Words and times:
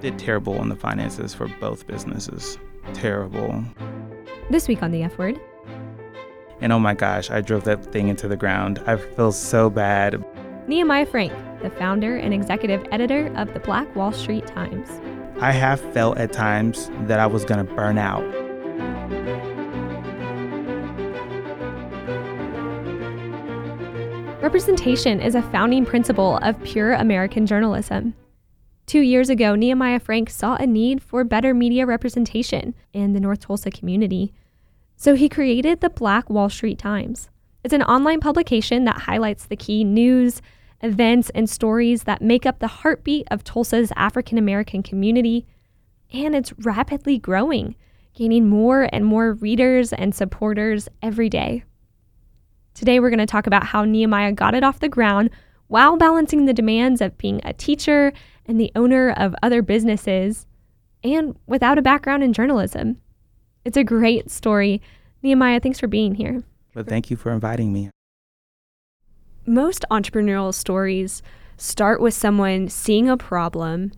did 0.00 0.18
terrible 0.18 0.58
on 0.58 0.68
the 0.68 0.76
finances 0.76 1.34
for 1.34 1.48
both 1.60 1.86
businesses. 1.86 2.58
Terrible. 2.94 3.62
This 4.50 4.66
week 4.66 4.82
on 4.82 4.90
The 4.90 5.02
F 5.02 5.18
Word. 5.18 5.40
And 6.60 6.72
oh 6.72 6.78
my 6.78 6.94
gosh, 6.94 7.30
I 7.30 7.40
drove 7.40 7.64
that 7.64 7.84
thing 7.92 8.08
into 8.08 8.28
the 8.28 8.36
ground. 8.36 8.82
I 8.86 8.96
feel 8.96 9.32
so 9.32 9.70
bad. 9.70 10.24
Nehemiah 10.66 11.06
Frank, 11.06 11.32
the 11.62 11.70
founder 11.70 12.16
and 12.16 12.34
executive 12.34 12.86
editor 12.92 13.32
of 13.36 13.52
the 13.54 13.60
Black 13.60 13.94
Wall 13.96 14.12
Street 14.12 14.46
Times. 14.46 14.88
I 15.40 15.52
have 15.52 15.80
felt 15.92 16.18
at 16.18 16.32
times 16.32 16.90
that 17.02 17.18
I 17.18 17.26
was 17.26 17.44
going 17.44 17.66
to 17.66 17.74
burn 17.74 17.96
out. 17.96 18.22
Representation 24.42 25.20
is 25.20 25.34
a 25.34 25.42
founding 25.50 25.86
principle 25.86 26.38
of 26.42 26.62
pure 26.62 26.92
American 26.92 27.46
journalism. 27.46 28.14
Two 28.90 29.02
years 29.02 29.30
ago, 29.30 29.54
Nehemiah 29.54 30.00
Frank 30.00 30.28
saw 30.30 30.56
a 30.56 30.66
need 30.66 31.00
for 31.00 31.22
better 31.22 31.54
media 31.54 31.86
representation 31.86 32.74
in 32.92 33.12
the 33.12 33.20
North 33.20 33.38
Tulsa 33.38 33.70
community. 33.70 34.32
So 34.96 35.14
he 35.14 35.28
created 35.28 35.80
the 35.80 35.90
Black 35.90 36.28
Wall 36.28 36.48
Street 36.48 36.80
Times. 36.80 37.28
It's 37.62 37.72
an 37.72 37.84
online 37.84 38.18
publication 38.18 38.86
that 38.86 39.02
highlights 39.02 39.46
the 39.46 39.54
key 39.54 39.84
news, 39.84 40.42
events, 40.82 41.30
and 41.36 41.48
stories 41.48 42.02
that 42.02 42.20
make 42.20 42.44
up 42.44 42.58
the 42.58 42.66
heartbeat 42.66 43.28
of 43.30 43.44
Tulsa's 43.44 43.92
African 43.94 44.38
American 44.38 44.82
community. 44.82 45.46
And 46.12 46.34
it's 46.34 46.52
rapidly 46.58 47.16
growing, 47.16 47.76
gaining 48.12 48.48
more 48.48 48.88
and 48.92 49.06
more 49.06 49.34
readers 49.34 49.92
and 49.92 50.12
supporters 50.12 50.88
every 51.00 51.28
day. 51.28 51.62
Today, 52.74 52.98
we're 52.98 53.10
going 53.10 53.20
to 53.20 53.26
talk 53.26 53.46
about 53.46 53.66
how 53.66 53.84
Nehemiah 53.84 54.32
got 54.32 54.56
it 54.56 54.64
off 54.64 54.80
the 54.80 54.88
ground 54.88 55.30
while 55.68 55.96
balancing 55.96 56.46
the 56.46 56.52
demands 56.52 57.00
of 57.00 57.16
being 57.16 57.40
a 57.44 57.52
teacher 57.52 58.12
and 58.50 58.60
the 58.60 58.72
owner 58.74 59.10
of 59.10 59.32
other 59.44 59.62
businesses, 59.62 60.44
and 61.04 61.38
without 61.46 61.78
a 61.78 61.82
background 61.82 62.24
in 62.24 62.32
journalism. 62.32 63.00
It's 63.64 63.76
a 63.76 63.84
great 63.84 64.28
story. 64.28 64.82
Nehemiah, 65.22 65.60
thanks 65.60 65.78
for 65.78 65.86
being 65.86 66.16
here. 66.16 66.42
But 66.74 66.88
thank 66.88 67.12
you 67.12 67.16
for 67.16 67.30
inviting 67.30 67.72
me. 67.72 67.90
Most 69.46 69.84
entrepreneurial 69.88 70.52
stories 70.52 71.22
start 71.58 72.00
with 72.00 72.12
someone 72.12 72.68
seeing 72.68 73.08
a 73.08 73.16
problem 73.16 73.92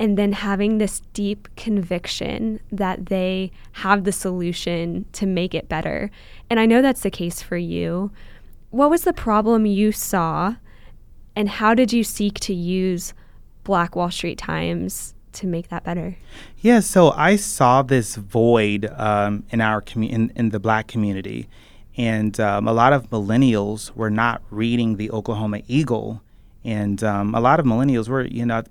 and 0.00 0.18
then 0.18 0.32
having 0.32 0.78
this 0.78 1.00
deep 1.12 1.48
conviction 1.54 2.58
that 2.72 3.06
they 3.06 3.52
have 3.70 4.02
the 4.02 4.10
solution 4.10 5.06
to 5.12 5.26
make 5.26 5.54
it 5.54 5.68
better. 5.68 6.10
And 6.50 6.58
I 6.58 6.66
know 6.66 6.82
that's 6.82 7.02
the 7.02 7.10
case 7.10 7.40
for 7.40 7.56
you. 7.56 8.10
What 8.70 8.90
was 8.90 9.02
the 9.02 9.12
problem 9.12 9.64
you 9.64 9.92
saw, 9.92 10.56
and 11.36 11.48
how 11.48 11.72
did 11.72 11.92
you 11.92 12.02
seek 12.02 12.40
to 12.40 12.52
use 12.52 13.14
Black 13.66 13.96
Wall 13.96 14.12
Street 14.12 14.38
Times 14.38 15.12
to 15.32 15.46
make 15.48 15.68
that 15.70 15.82
better? 15.82 16.16
Yeah, 16.60 16.78
so 16.78 17.10
I 17.10 17.34
saw 17.34 17.82
this 17.82 18.14
void 18.14 18.86
um, 18.96 19.42
in 19.50 19.60
our 19.60 19.82
commu- 19.82 20.08
in, 20.08 20.32
in 20.36 20.50
the 20.50 20.60
black 20.60 20.86
community, 20.86 21.48
and 21.96 22.38
um, 22.38 22.68
a 22.68 22.72
lot 22.72 22.92
of 22.92 23.10
millennials 23.10 23.90
were 23.96 24.08
not 24.08 24.40
reading 24.50 24.96
the 24.96 25.10
Oklahoma 25.10 25.62
Eagle, 25.66 26.22
and 26.64 27.02
um, 27.02 27.34
a 27.34 27.40
lot 27.40 27.58
of 27.58 27.66
millennials 27.66 28.08
were, 28.08 28.24
you 28.24 28.46
know, 28.46 28.62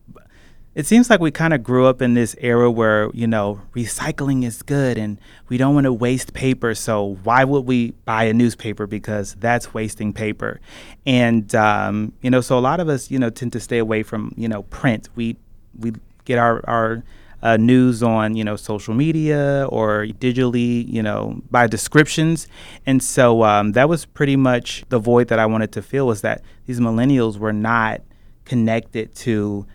it 0.75 0.85
seems 0.85 1.09
like 1.09 1.21
we 1.21 1.31
kind 1.31 1.53
of 1.53 1.63
grew 1.63 1.85
up 1.85 2.01
in 2.01 2.13
this 2.13 2.35
era 2.39 2.69
where 2.69 3.09
you 3.13 3.25
know 3.25 3.61
recycling 3.73 4.43
is 4.43 4.61
good 4.61 4.97
and 4.97 5.17
we 5.47 5.57
don't 5.57 5.73
want 5.73 5.85
to 5.85 5.93
waste 5.93 6.33
paper 6.33 6.75
so 6.75 7.17
why 7.23 7.45
would 7.45 7.61
we 7.65 7.91
buy 8.03 8.25
a 8.25 8.33
newspaper? 8.33 8.85
Because 8.85 9.35
that's 9.39 9.73
wasting 9.73 10.11
paper. 10.11 10.59
And 11.05 11.53
um, 11.55 12.11
you 12.21 12.29
know 12.29 12.41
so 12.41 12.59
a 12.59 12.59
lot 12.59 12.79
of 12.79 12.89
us 12.89 13.09
you 13.09 13.17
know 13.17 13.29
tend 13.29 13.53
to 13.53 13.59
stay 13.59 13.77
away 13.77 14.03
from 14.03 14.33
you 14.37 14.47
know 14.47 14.63
print. 14.63 15.09
We 15.15 15.37
we 15.79 15.93
get 16.25 16.37
our 16.37 16.61
our 16.69 17.03
uh, 17.41 17.57
news 17.57 18.03
on 18.03 18.35
you 18.35 18.43
know 18.43 18.57
social 18.57 18.93
media 18.93 19.67
or 19.69 20.07
digitally 20.07 20.87
you 20.89 21.01
know 21.01 21.41
by 21.49 21.67
descriptions. 21.67 22.47
And 22.85 23.01
so 23.01 23.43
um, 23.43 23.71
that 23.71 23.87
was 23.87 24.05
pretty 24.05 24.35
much 24.35 24.83
the 24.89 24.99
void 24.99 25.29
that 25.29 25.39
i 25.39 25.45
wanted 25.45 25.71
to 25.71 25.81
fill 25.81 26.07
was 26.07 26.21
that 26.21 26.41
these 26.65 26.79
millennials 26.79 27.37
were 27.37 27.53
not 27.53 28.01
connected 28.43 29.15
to 29.15 29.65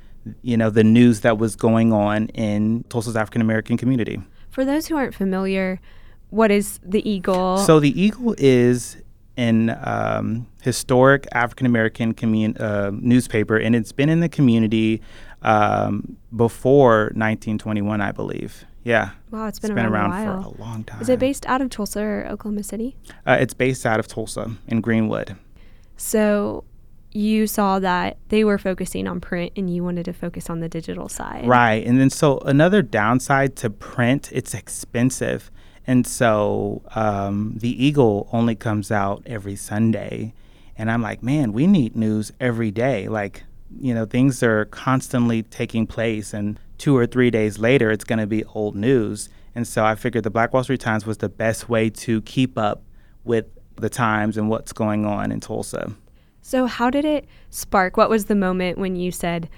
you 0.42 0.56
know, 0.56 0.70
the 0.70 0.84
news 0.84 1.20
that 1.20 1.38
was 1.38 1.56
going 1.56 1.92
on 1.92 2.28
in 2.28 2.84
Tulsa's 2.88 3.16
African 3.16 3.40
American 3.40 3.76
community. 3.76 4.20
For 4.50 4.64
those 4.64 4.86
who 4.86 4.96
aren't 4.96 5.14
familiar, 5.14 5.80
what 6.30 6.50
is 6.50 6.80
the 6.82 7.08
Eagle? 7.08 7.58
So 7.58 7.80
the 7.80 8.00
Eagle 8.00 8.34
is 8.38 8.96
an 9.36 9.70
um, 9.82 10.46
historic 10.62 11.26
African 11.32 11.66
American 11.66 12.12
commun- 12.12 12.56
uh, 12.58 12.90
newspaper, 12.92 13.56
and 13.56 13.74
it's 13.74 13.92
been 13.92 14.08
in 14.08 14.20
the 14.20 14.28
community 14.28 15.00
um, 15.42 16.16
before 16.34 17.12
1921, 17.14 18.00
I 18.00 18.12
believe. 18.12 18.64
Yeah. 18.84 19.10
Wow, 19.30 19.46
it's 19.46 19.58
been, 19.58 19.70
it's 19.70 19.76
been 19.76 19.86
around, 19.86 20.12
around 20.12 20.42
for 20.42 20.48
a 20.48 20.60
long 20.60 20.84
time. 20.84 21.02
Is 21.02 21.08
it 21.08 21.18
based 21.18 21.46
out 21.46 21.60
of 21.60 21.70
Tulsa 21.70 22.00
or 22.02 22.26
Oklahoma 22.28 22.62
City? 22.62 22.96
Uh, 23.26 23.36
it's 23.40 23.54
based 23.54 23.84
out 23.84 24.00
of 24.00 24.08
Tulsa 24.08 24.50
in 24.68 24.80
Greenwood. 24.80 25.36
So 25.96 26.64
you 27.12 27.46
saw 27.46 27.78
that 27.80 28.18
they 28.28 28.44
were 28.44 28.58
focusing 28.58 29.08
on 29.08 29.20
print 29.20 29.52
and 29.56 29.74
you 29.74 29.82
wanted 29.82 30.04
to 30.04 30.12
focus 30.12 30.48
on 30.48 30.60
the 30.60 30.68
digital 30.68 31.08
side. 31.08 31.46
Right. 31.46 31.84
And 31.84 32.00
then 32.00 32.10
so 32.10 32.38
another 32.40 32.82
downside 32.82 33.56
to 33.56 33.70
print, 33.70 34.30
it's 34.32 34.54
expensive. 34.54 35.50
And 35.86 36.06
so 36.06 36.82
um, 36.94 37.54
the 37.56 37.84
Eagle 37.84 38.28
only 38.32 38.54
comes 38.54 38.92
out 38.92 39.22
every 39.26 39.56
Sunday. 39.56 40.34
And 40.76 40.90
I'm 40.90 41.02
like, 41.02 41.22
man, 41.22 41.52
we 41.52 41.66
need 41.66 41.96
news 41.96 42.32
every 42.38 42.70
day. 42.70 43.08
Like, 43.08 43.42
you 43.76 43.92
know, 43.92 44.06
things 44.06 44.42
are 44.42 44.66
constantly 44.66 45.42
taking 45.42 45.86
place. 45.86 46.32
And 46.32 46.60
two 46.78 46.96
or 46.96 47.06
three 47.06 47.30
days 47.30 47.58
later, 47.58 47.90
it's 47.90 48.04
going 48.04 48.20
to 48.20 48.26
be 48.26 48.44
old 48.54 48.76
news. 48.76 49.28
And 49.54 49.66
so 49.66 49.84
I 49.84 49.96
figured 49.96 50.22
the 50.22 50.30
Black 50.30 50.52
Wall 50.52 50.62
Street 50.62 50.80
Times 50.80 51.06
was 51.06 51.18
the 51.18 51.28
best 51.28 51.68
way 51.68 51.90
to 51.90 52.22
keep 52.22 52.56
up 52.56 52.84
with 53.24 53.46
the 53.76 53.90
times 53.90 54.36
and 54.36 54.48
what's 54.48 54.72
going 54.72 55.04
on 55.04 55.32
in 55.32 55.40
Tulsa. 55.40 55.92
So, 56.50 56.66
how 56.66 56.90
did 56.90 57.04
it 57.04 57.28
spark? 57.50 57.96
What 57.96 58.10
was 58.10 58.24
the 58.24 58.34
moment 58.34 58.76
when 58.76 58.96
you 58.96 59.12
said, 59.12 59.48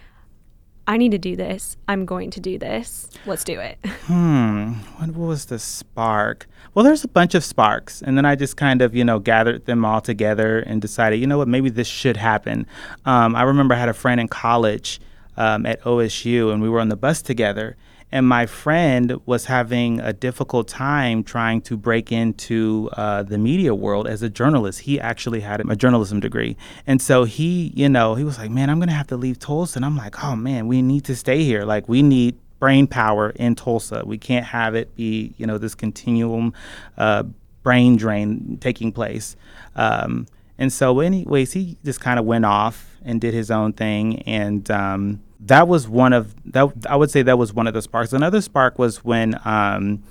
I 0.87 0.99
need 0.99 1.13
to 1.13 1.19
do 1.19 1.35
this. 1.37 1.79
I'm 1.89 2.05
going 2.05 2.31
to 2.33 2.39
do 2.39 2.59
this. 2.59 3.09
Let's 3.25 3.45
do 3.45 3.59
it. 3.59 3.79
Hmm. 4.03 4.73
What 4.99 5.15
was 5.17 5.47
the 5.47 5.59
spark? 5.59 6.47
Well, 6.75 6.85
there's 6.85 7.03
a 7.03 7.09
bunch 7.09 7.35
of 7.35 7.45
sparks. 7.45 8.03
And 8.03 8.19
then 8.19 8.27
I 8.27 8.35
just 8.35 8.59
kind 8.59 8.83
of, 8.83 8.95
you 8.95 9.05
know, 9.05 9.19
gathered 9.21 9.65
them 9.65 9.87
all 9.87 10.03
together 10.03 10.59
and 10.59 10.83
decided, 10.83 11.19
you 11.19 11.27
know 11.27 11.39
what, 11.39 11.49
maybe 11.49 11.71
this 11.71 11.87
should 11.87 12.19
happen. 12.19 12.67
Um, 13.07 13.35
I 13.37 13.45
remember 13.45 13.75
I 13.75 13.79
had 13.79 13.89
a 13.89 13.95
friend 13.95 14.21
in 14.21 14.29
college 14.29 15.01
um, 15.39 15.65
at 15.65 15.81
OSU 15.85 16.53
and 16.53 16.61
we 16.61 16.69
were 16.69 16.81
on 16.81 16.91
the 16.91 16.97
bus 16.97 17.23
together 17.23 17.79
and 18.13 18.29
my 18.29 18.47
friend 18.47 19.19
was 19.25 19.47
having 19.47 19.99
a 20.01 20.13
difficult 20.13 20.69
time 20.69 21.25
trying 21.25 21.63
to 21.63 21.77
break 21.77 22.13
into 22.13 22.91
uh, 22.93 23.23
the 23.23 23.39
media 23.39 23.75
world 23.75 24.07
as 24.07 24.23
a 24.23 24.29
journalist. 24.29 24.81
He 24.81 25.01
actually 25.01 25.41
had 25.41 25.69
a 25.69 25.75
journalism 25.75 26.21
degree, 26.21 26.57
and 26.87 27.01
so 27.01 27.25
he, 27.25 27.73
you 27.75 27.89
know, 27.89 28.15
he 28.15 28.23
was 28.23 28.39
like, 28.39 28.51
"Man, 28.51 28.71
I'm 28.71 28.79
gonna 28.79 28.93
have 28.93 29.09
to 29.09 29.17
leave 29.17 29.39
Tulsa." 29.39 29.79
And 29.79 29.85
I'm 29.85 29.97
like, 29.97 30.23
"Oh 30.23 30.37
man, 30.37 30.69
we 30.69 30.83
need 30.83 31.05
to 31.05 31.17
stay 31.17 31.43
here. 31.43 31.65
Like, 31.65 31.89
we 31.89 32.03
need." 32.03 32.37
brain 32.63 32.87
power 32.87 33.31
in 33.31 33.57
Tulsa. 33.57 34.05
We 34.07 34.19
can't 34.19 34.47
have 34.47 34.77
it 34.77 34.95
be, 34.95 35.35
you 35.37 35.49
know, 35.49 35.59
this 35.59 35.75
continuum 35.75 36.55
uh, 36.97 37.25
brain 37.65 37.97
drain 37.97 38.57
taking 38.61 38.93
place. 38.93 39.35
Um, 39.75 40.29
and 40.59 40.73
so, 40.73 41.01
anyways, 41.01 41.55
he 41.55 41.77
just 41.85 42.01
kind 42.01 42.21
of 42.21 42.25
went 42.25 42.45
off 42.45 42.99
and 43.05 43.21
did 43.21 43.35
his 43.35 43.51
own 43.51 43.73
thing. 43.73 44.23
And 44.23 44.71
um, 44.71 45.21
that 45.47 45.69
was 45.69 45.89
one 45.89 46.13
of 46.13 46.35
that 46.53 46.73
I 46.89 46.97
would 46.97 47.11
say 47.11 47.23
that 47.23 47.39
was 47.39 47.53
one 47.53 47.67
of 47.67 47.75
the 47.75 47.83
sparks. 47.83 48.13
Another 48.13 48.41
spark 48.41 48.79
was 48.79 49.05
when 49.05 49.39
um, 49.45 50.03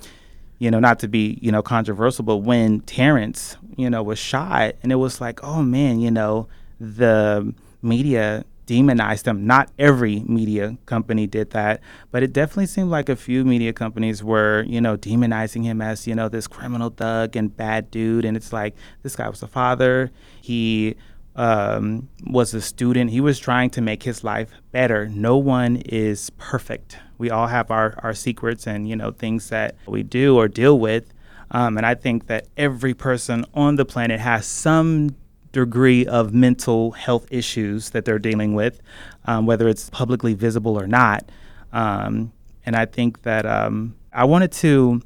you 0.62 0.70
know, 0.70 0.78
not 0.78 1.00
to 1.00 1.08
be, 1.08 1.40
you 1.42 1.50
know, 1.50 1.60
controversial, 1.60 2.24
but 2.24 2.36
when 2.36 2.82
Terence, 2.82 3.56
you 3.76 3.90
know, 3.90 4.00
was 4.00 4.16
shot 4.16 4.76
and 4.80 4.92
it 4.92 4.94
was 4.94 5.20
like, 5.20 5.42
oh 5.42 5.60
man, 5.60 5.98
you 5.98 6.08
know, 6.08 6.46
the 6.78 7.52
media 7.82 8.44
demonized 8.66 9.26
him. 9.26 9.44
Not 9.44 9.70
every 9.76 10.20
media 10.20 10.76
company 10.86 11.26
did 11.26 11.50
that, 11.50 11.80
but 12.12 12.22
it 12.22 12.32
definitely 12.32 12.66
seemed 12.66 12.90
like 12.90 13.08
a 13.08 13.16
few 13.16 13.44
media 13.44 13.72
companies 13.72 14.22
were, 14.22 14.62
you 14.68 14.80
know, 14.80 14.96
demonizing 14.96 15.64
him 15.64 15.82
as, 15.82 16.06
you 16.06 16.14
know, 16.14 16.28
this 16.28 16.46
criminal 16.46 16.90
thug 16.90 17.34
and 17.34 17.56
bad 17.56 17.90
dude. 17.90 18.24
And 18.24 18.36
it's 18.36 18.52
like, 18.52 18.76
this 19.02 19.16
guy 19.16 19.28
was 19.28 19.42
a 19.42 19.48
father. 19.48 20.12
He 20.40 20.94
um, 21.36 22.08
was 22.26 22.54
a 22.54 22.60
student. 22.60 23.10
He 23.10 23.20
was 23.20 23.38
trying 23.38 23.70
to 23.70 23.80
make 23.80 24.02
his 24.02 24.22
life 24.22 24.50
better. 24.70 25.08
No 25.08 25.36
one 25.36 25.76
is 25.76 26.30
perfect. 26.30 26.98
We 27.18 27.30
all 27.30 27.46
have 27.46 27.70
our, 27.70 27.94
our 28.02 28.14
secrets 28.14 28.66
and 28.66 28.88
you 28.88 28.96
know 28.96 29.10
things 29.10 29.48
that 29.48 29.76
we 29.86 30.02
do 30.02 30.36
or 30.36 30.48
deal 30.48 30.78
with. 30.78 31.12
Um, 31.50 31.76
and 31.76 31.86
I 31.86 31.94
think 31.94 32.26
that 32.26 32.46
every 32.56 32.94
person 32.94 33.44
on 33.52 33.76
the 33.76 33.84
planet 33.84 34.20
has 34.20 34.46
some 34.46 35.16
degree 35.52 36.06
of 36.06 36.32
mental 36.32 36.92
health 36.92 37.26
issues 37.30 37.90
that 37.90 38.06
they're 38.06 38.18
dealing 38.18 38.54
with, 38.54 38.80
um, 39.26 39.44
whether 39.44 39.68
it's 39.68 39.90
publicly 39.90 40.32
visible 40.32 40.80
or 40.80 40.86
not. 40.86 41.28
Um, 41.72 42.32
and 42.64 42.74
I 42.74 42.86
think 42.86 43.22
that 43.22 43.44
um, 43.44 43.94
I 44.12 44.24
wanted 44.24 44.52
to 44.52 45.02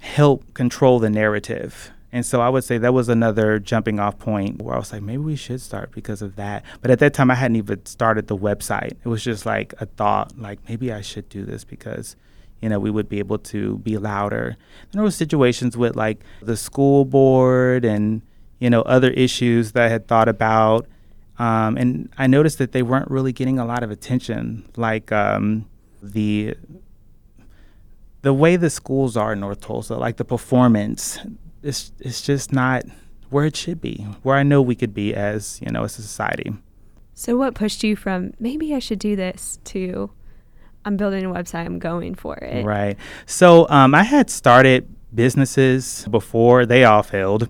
help 0.00 0.52
control 0.52 0.98
the 0.98 1.08
narrative 1.08 1.90
And 2.12 2.26
so 2.26 2.42
I 2.42 2.50
would 2.50 2.62
say 2.62 2.76
that 2.76 2.92
was 2.92 3.08
another 3.08 3.58
jumping 3.58 3.98
off 3.98 4.18
point 4.18 4.60
where 4.60 4.74
I 4.74 4.78
was 4.78 4.92
like, 4.92 5.00
maybe 5.00 5.22
we 5.22 5.36
should 5.36 5.62
start 5.62 5.92
because 5.92 6.20
of 6.20 6.36
that. 6.36 6.62
But 6.82 6.90
at 6.90 6.98
that 6.98 7.14
time, 7.14 7.30
I 7.30 7.34
hadn't 7.34 7.56
even 7.56 7.86
started 7.86 8.26
the 8.26 8.36
website. 8.36 8.92
It 9.02 9.08
was 9.08 9.24
just 9.24 9.46
like 9.46 9.72
a 9.80 9.86
thought, 9.86 10.38
like 10.38 10.58
maybe 10.68 10.92
I 10.92 11.00
should 11.00 11.30
do 11.30 11.46
this 11.46 11.64
because, 11.64 12.14
you 12.60 12.68
know, 12.68 12.78
we 12.78 12.90
would 12.90 13.08
be 13.08 13.18
able 13.18 13.38
to 13.38 13.78
be 13.78 13.96
louder. 13.96 14.56
And 14.82 14.92
there 14.92 15.02
were 15.02 15.10
situations 15.10 15.74
with 15.74 15.96
like 15.96 16.20
the 16.42 16.56
school 16.56 17.06
board 17.06 17.84
and, 17.86 18.20
you 18.58 18.68
know, 18.68 18.82
other 18.82 19.10
issues 19.10 19.72
that 19.72 19.84
I 19.84 19.88
had 19.88 20.06
thought 20.06 20.28
about. 20.28 20.86
Um, 21.38 21.78
and 21.78 22.10
I 22.18 22.26
noticed 22.26 22.58
that 22.58 22.72
they 22.72 22.82
weren't 22.82 23.10
really 23.10 23.32
getting 23.32 23.58
a 23.58 23.64
lot 23.64 23.82
of 23.82 23.90
attention, 23.90 24.68
like 24.76 25.10
um, 25.10 25.66
the 26.02 26.56
the 28.20 28.32
way 28.32 28.54
the 28.54 28.70
schools 28.70 29.16
are 29.16 29.32
in 29.32 29.40
North 29.40 29.60
Tulsa, 29.60 29.96
like 29.96 30.16
the 30.16 30.24
performance, 30.24 31.18
it's 31.62 31.92
it's 32.00 32.22
just 32.22 32.52
not 32.52 32.84
where 33.30 33.46
it 33.46 33.56
should 33.56 33.80
be, 33.80 34.06
where 34.22 34.36
I 34.36 34.42
know 34.42 34.60
we 34.60 34.74
could 34.74 34.94
be 34.94 35.14
as 35.14 35.60
you 35.62 35.70
know 35.70 35.84
as 35.84 35.98
a 35.98 36.02
society. 36.02 36.52
So, 37.14 37.36
what 37.36 37.54
pushed 37.54 37.84
you 37.84 37.96
from 37.96 38.32
maybe 38.38 38.74
I 38.74 38.78
should 38.78 38.98
do 38.98 39.16
this 39.16 39.58
to 39.64 40.10
I'm 40.84 40.96
building 40.96 41.24
a 41.24 41.28
website, 41.28 41.66
I'm 41.66 41.78
going 41.78 42.14
for 42.14 42.36
it? 42.36 42.64
Right. 42.64 42.96
So, 43.26 43.68
um, 43.68 43.94
I 43.94 44.02
had 44.02 44.30
started 44.30 44.88
businesses 45.14 46.06
before 46.10 46.64
they 46.66 46.84
all 46.84 47.02
failed. 47.02 47.48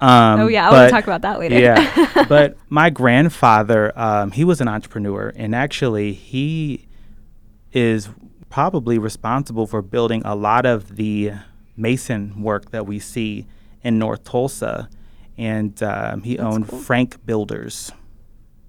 Um, 0.00 0.40
oh 0.40 0.46
yeah, 0.46 0.68
I 0.68 0.72
want 0.72 0.88
to 0.88 0.90
talk 0.90 1.04
about 1.04 1.22
that 1.22 1.38
later. 1.38 1.58
yeah, 1.58 2.24
but 2.28 2.56
my 2.68 2.90
grandfather, 2.90 3.92
um, 3.98 4.30
he 4.30 4.44
was 4.44 4.60
an 4.60 4.68
entrepreneur, 4.68 5.32
and 5.36 5.54
actually, 5.54 6.12
he 6.12 6.88
is 7.72 8.08
probably 8.48 8.98
responsible 8.98 9.66
for 9.66 9.82
building 9.82 10.22
a 10.24 10.34
lot 10.34 10.66
of 10.66 10.96
the 10.96 11.32
mason 11.76 12.42
work 12.42 12.70
that 12.70 12.86
we 12.86 12.98
see 12.98 13.46
in 13.82 13.98
North 13.98 14.24
Tulsa, 14.24 14.88
and 15.38 15.82
um, 15.82 16.22
he 16.22 16.36
That's 16.36 16.54
owned 16.54 16.68
cool. 16.68 16.78
Frank 16.78 17.24
Builders, 17.24 17.92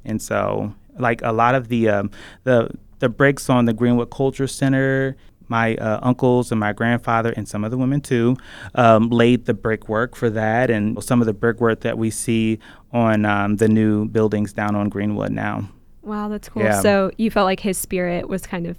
and 0.06 0.22
so 0.22 0.74
like 0.98 1.22
a 1.22 1.32
lot 1.32 1.56
of 1.56 1.68
the 1.68 1.90
um, 1.90 2.12
the 2.44 2.70
the 3.00 3.10
bricks 3.10 3.50
on 3.50 3.66
the 3.66 3.74
Greenwood 3.74 4.12
Culture 4.12 4.48
Center. 4.48 5.16
My 5.48 5.76
uh, 5.76 6.00
uncles 6.02 6.50
and 6.52 6.62
my 6.62 6.72
grandfather 6.72 7.34
and 7.36 7.46
some 7.46 7.66
of 7.66 7.72
the 7.72 7.78
women 7.78 8.00
too 8.00 8.38
um, 8.74 9.10
laid 9.10 9.48
the 9.48 9.54
brickwork 9.54 10.16
for 10.16 10.30
that, 10.30 10.70
and 10.70 11.04
some 11.04 11.20
of 11.20 11.26
the 11.26 11.34
brickwork 11.34 11.82
that 11.82 11.98
we 11.98 12.10
see 12.10 12.58
on 12.94 13.26
um, 13.26 13.58
the 13.58 13.68
new 13.68 14.08
buildings 14.08 14.54
down 14.54 14.78
on 14.78 14.88
Greenwood 14.88 15.34
now. 15.34 15.68
Wow, 16.04 16.30
that's 16.30 16.48
cool. 16.48 16.64
Yeah. 16.64 16.80
So 16.80 17.12
you 17.18 17.30
felt 17.30 17.46
like 17.46 17.60
his 17.60 17.78
spirit 17.78 18.30
was 18.30 18.48
kind 18.48 18.66
of 18.66 18.78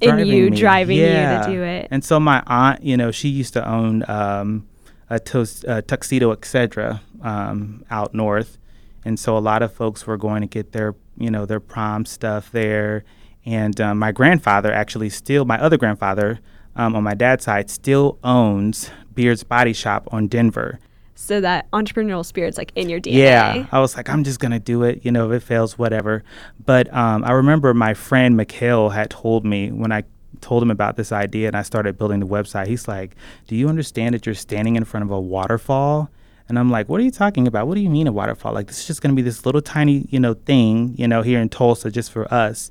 in 0.00 0.18
you, 0.26 0.50
me. 0.50 0.56
driving 0.56 0.98
yeah. 0.98 1.40
you 1.40 1.46
to 1.46 1.52
do 1.52 1.62
it. 1.62 1.88
And 1.90 2.04
so 2.04 2.20
my 2.20 2.42
aunt, 2.46 2.82
you 2.82 2.96
know, 2.96 3.10
she 3.10 3.28
used 3.28 3.52
to 3.54 3.68
own 3.68 4.08
um, 4.08 4.68
a, 5.10 5.20
a 5.66 5.82
tuxedo, 5.82 6.32
etc., 6.32 7.02
um, 7.22 7.84
out 7.90 8.14
north, 8.14 8.58
and 9.04 9.18
so 9.18 9.36
a 9.36 9.40
lot 9.40 9.62
of 9.62 9.72
folks 9.72 10.06
were 10.06 10.16
going 10.16 10.42
to 10.42 10.46
get 10.46 10.72
their, 10.72 10.94
you 11.16 11.30
know, 11.30 11.46
their 11.46 11.60
prom 11.60 12.04
stuff 12.04 12.50
there. 12.52 13.04
And 13.46 13.80
um, 13.80 13.98
my 13.98 14.12
grandfather 14.12 14.72
actually 14.72 15.08
still, 15.08 15.44
my 15.44 15.58
other 15.60 15.78
grandfather 15.78 16.40
um, 16.76 16.94
on 16.94 17.02
my 17.02 17.14
dad's 17.14 17.44
side, 17.44 17.70
still 17.70 18.18
owns 18.22 18.90
Beard's 19.14 19.44
Body 19.44 19.72
Shop 19.72 20.06
on 20.12 20.26
Denver 20.26 20.78
so 21.20 21.40
that 21.40 21.68
entrepreneurial 21.72 22.24
spirit's 22.24 22.56
like 22.56 22.70
in 22.76 22.88
your 22.88 23.00
DNA. 23.00 23.14
Yeah, 23.16 23.66
I 23.72 23.80
was 23.80 23.96
like, 23.96 24.08
I'm 24.08 24.22
just 24.22 24.38
gonna 24.38 24.60
do 24.60 24.84
it. 24.84 25.04
You 25.04 25.10
know, 25.10 25.30
if 25.32 25.42
it 25.42 25.44
fails, 25.44 25.76
whatever. 25.76 26.22
But 26.64 26.94
um, 26.94 27.24
I 27.24 27.32
remember 27.32 27.74
my 27.74 27.92
friend 27.92 28.36
Mikhail 28.36 28.90
had 28.90 29.10
told 29.10 29.44
me 29.44 29.72
when 29.72 29.90
I 29.90 30.04
told 30.40 30.62
him 30.62 30.70
about 30.70 30.96
this 30.96 31.10
idea 31.10 31.48
and 31.48 31.56
I 31.56 31.62
started 31.62 31.98
building 31.98 32.20
the 32.20 32.26
website. 32.26 32.68
He's 32.68 32.86
like, 32.86 33.16
"Do 33.48 33.56
you 33.56 33.68
understand 33.68 34.14
that 34.14 34.26
you're 34.26 34.34
standing 34.36 34.76
in 34.76 34.84
front 34.84 35.02
of 35.04 35.10
a 35.10 35.20
waterfall?" 35.20 36.08
And 36.48 36.56
I'm 36.56 36.70
like, 36.70 36.88
"What 36.88 37.00
are 37.00 37.04
you 37.04 37.10
talking 37.10 37.48
about? 37.48 37.66
What 37.66 37.74
do 37.74 37.80
you 37.80 37.90
mean 37.90 38.06
a 38.06 38.12
waterfall? 38.12 38.54
Like 38.54 38.68
this 38.68 38.78
is 38.78 38.86
just 38.86 39.02
gonna 39.02 39.14
be 39.14 39.22
this 39.22 39.44
little 39.44 39.60
tiny, 39.60 40.06
you 40.10 40.20
know, 40.20 40.34
thing, 40.34 40.94
you 40.96 41.08
know, 41.08 41.22
here 41.22 41.40
in 41.40 41.48
Tulsa 41.48 41.90
just 41.90 42.12
for 42.12 42.32
us." 42.32 42.70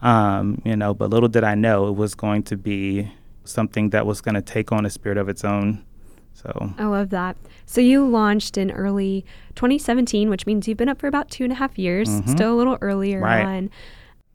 Um, 0.00 0.62
you 0.64 0.76
know, 0.76 0.94
but 0.94 1.10
little 1.10 1.28
did 1.28 1.42
I 1.42 1.56
know 1.56 1.88
it 1.88 1.96
was 1.96 2.14
going 2.14 2.44
to 2.44 2.56
be 2.56 3.10
something 3.42 3.90
that 3.90 4.06
was 4.06 4.20
going 4.20 4.36
to 4.36 4.42
take 4.42 4.70
on 4.70 4.86
a 4.86 4.90
spirit 4.90 5.18
of 5.18 5.28
its 5.28 5.44
own. 5.44 5.84
So 6.34 6.72
I 6.78 6.84
love 6.84 7.10
that. 7.10 7.36
So 7.66 7.80
you 7.80 8.06
launched 8.06 8.56
in 8.56 8.70
early 8.70 9.24
2017, 9.56 10.30
which 10.30 10.46
means 10.46 10.68
you've 10.68 10.78
been 10.78 10.88
up 10.88 11.00
for 11.00 11.08
about 11.08 11.30
two 11.30 11.44
and 11.44 11.52
a 11.52 11.56
half 11.56 11.78
years, 11.78 12.08
mm-hmm. 12.08 12.30
still 12.30 12.54
a 12.54 12.56
little 12.56 12.78
earlier 12.80 13.20
right. 13.20 13.44
on. 13.44 13.70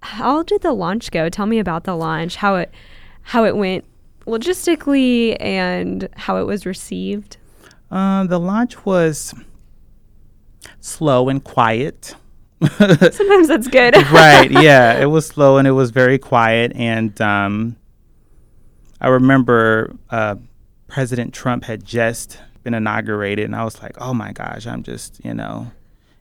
How 0.01 0.43
did 0.43 0.61
the 0.61 0.73
launch 0.73 1.11
go? 1.11 1.29
Tell 1.29 1.45
me 1.45 1.59
about 1.59 1.85
the 1.85 1.95
launch, 1.95 2.35
how 2.35 2.55
it 2.55 2.71
how 3.21 3.45
it 3.45 3.55
went 3.55 3.85
logistically 4.25 5.37
and 5.39 6.09
how 6.15 6.37
it 6.37 6.43
was 6.43 6.65
received. 6.65 7.37
Uh, 7.89 8.25
the 8.25 8.39
launch 8.39 8.85
was 8.85 9.33
slow 10.79 11.29
and 11.29 11.43
quiet. 11.43 12.15
Sometimes 12.77 13.47
that's 13.47 13.67
good. 13.67 13.95
right. 14.11 14.51
Yeah. 14.63 14.99
It 14.99 15.05
was 15.05 15.27
slow 15.27 15.57
and 15.57 15.67
it 15.67 15.71
was 15.71 15.91
very 15.91 16.17
quiet. 16.17 16.71
And 16.75 17.19
um, 17.21 17.75
I 19.01 19.09
remember 19.09 19.95
uh, 20.09 20.35
President 20.93 21.33
Trump 21.33 21.63
had 21.63 21.83
just 21.83 22.37
been 22.61 22.75
inaugurated, 22.75 23.45
and 23.45 23.55
I 23.55 23.63
was 23.63 23.81
like, 23.81 23.99
oh 23.99 24.13
my 24.13 24.31
gosh, 24.31 24.67
I'm 24.67 24.83
just, 24.83 25.25
you 25.25 25.33
know. 25.33 25.71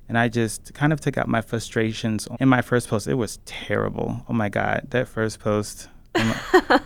And 0.09 0.17
I 0.17 0.29
just 0.29 0.73
kind 0.73 0.95
of 0.95 1.01
took 1.01 1.19
out 1.19 1.29
my 1.29 1.43
frustrations 1.43 2.27
in 2.41 2.49
my 2.49 2.63
first 2.63 2.89
post. 2.89 3.07
It 3.07 3.15
was 3.15 3.39
terrible. 3.45 4.25
Oh 4.31 4.33
my 4.33 4.49
God, 4.49 4.87
that 4.89 5.09
first 5.09 5.41
post. 5.41 5.91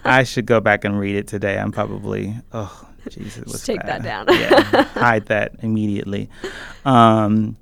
I 0.05 0.25
should 0.25 0.47
go 0.47 0.59
back 0.59 0.85
and 0.85 0.99
read 0.99 1.15
it 1.15 1.29
today. 1.29 1.57
I'm 1.59 1.71
probably, 1.71 2.35
oh, 2.53 2.89
Jesus, 3.09 3.45
was 3.45 3.63
Take 3.63 3.83
bad. 3.83 4.03
that 4.03 4.27
down. 4.27 4.37
yeah, 4.37 4.83
hide 4.95 5.27
that 5.27 5.53
immediately. 5.61 6.29
Um, 6.85 7.57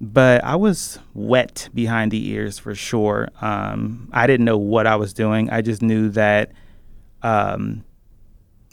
but 0.00 0.42
I 0.42 0.56
was 0.56 0.98
wet 1.14 1.68
behind 1.72 2.10
the 2.10 2.28
ears 2.30 2.58
for 2.58 2.74
sure. 2.74 3.28
Um, 3.40 4.08
I 4.12 4.26
didn't 4.26 4.46
know 4.46 4.58
what 4.58 4.88
I 4.88 4.96
was 4.96 5.12
doing. 5.12 5.48
I 5.48 5.62
just 5.62 5.80
knew 5.80 6.08
that 6.08 6.50
um, 7.22 7.84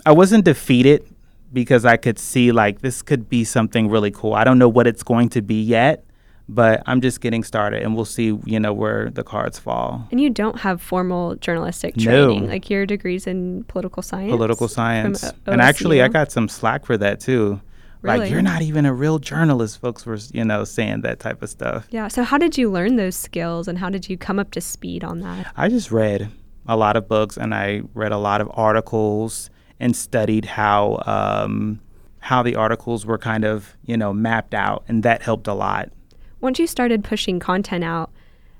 I 0.07 0.11
wasn't 0.11 0.45
defeated 0.45 1.05
because 1.51 1.83
I 1.83 1.97
could 1.97 2.17
see 2.17 2.53
like 2.53 2.79
this 2.79 3.01
could 3.01 3.27
be 3.27 3.43
something 3.43 3.89
really 3.89 4.09
cool. 4.09 4.35
I 4.35 4.45
don't 4.45 4.57
know 4.57 4.69
what 4.69 4.87
it's 4.87 5.03
going 5.03 5.27
to 5.29 5.41
be 5.41 5.61
yet, 5.61 6.05
but 6.47 6.81
I'm 6.85 7.01
just 7.01 7.19
getting 7.19 7.43
started 7.43 7.83
and 7.83 7.93
we'll 7.93 8.05
see, 8.05 8.39
you 8.45 8.57
know, 8.57 8.71
where 8.71 9.09
the 9.09 9.25
cards 9.25 9.59
fall. 9.59 10.07
And 10.09 10.21
you 10.21 10.29
don't 10.29 10.59
have 10.59 10.81
formal 10.81 11.35
journalistic 11.35 11.97
training. 11.97 12.45
No. 12.45 12.49
Like 12.49 12.69
your 12.69 12.85
degrees 12.85 13.27
in 13.27 13.65
political 13.65 14.01
science. 14.01 14.31
Political 14.31 14.63
uh, 14.63 14.69
science. 14.69 15.33
And 15.45 15.59
actually 15.59 16.01
I 16.01 16.07
got 16.07 16.31
some 16.31 16.47
slack 16.47 16.85
for 16.85 16.95
that 16.95 17.19
too. 17.19 17.59
Really? 18.01 18.19
Like 18.19 18.31
you're 18.31 18.41
not 18.41 18.61
even 18.61 18.85
a 18.85 18.93
real 18.93 19.19
journalist, 19.19 19.81
folks 19.81 20.05
were, 20.05 20.19
you 20.31 20.45
know, 20.45 20.63
saying 20.63 21.01
that 21.01 21.19
type 21.19 21.43
of 21.43 21.49
stuff. 21.49 21.85
Yeah. 21.89 22.07
So 22.07 22.23
how 22.23 22.37
did 22.37 22.57
you 22.57 22.71
learn 22.71 22.95
those 22.95 23.17
skills 23.17 23.67
and 23.67 23.77
how 23.77 23.89
did 23.89 24.09
you 24.09 24.17
come 24.17 24.39
up 24.39 24.51
to 24.51 24.61
speed 24.61 25.03
on 25.03 25.19
that? 25.19 25.51
I 25.57 25.67
just 25.67 25.91
read 25.91 26.29
a 26.65 26.77
lot 26.77 26.95
of 26.95 27.09
books 27.09 27.35
and 27.35 27.53
I 27.53 27.81
read 27.93 28.13
a 28.13 28.17
lot 28.17 28.39
of 28.39 28.49
articles 28.53 29.49
and 29.79 29.95
studied 29.95 30.45
how 30.45 31.01
um, 31.05 31.79
how 32.19 32.43
the 32.43 32.55
articles 32.55 33.05
were 33.05 33.17
kind 33.17 33.43
of 33.43 33.75
you 33.85 33.97
know 33.97 34.13
mapped 34.13 34.53
out, 34.53 34.83
and 34.87 35.03
that 35.03 35.21
helped 35.21 35.47
a 35.47 35.53
lot. 35.53 35.89
Once 36.41 36.59
you 36.59 36.67
started 36.67 37.03
pushing 37.03 37.39
content 37.39 37.83
out, 37.83 38.11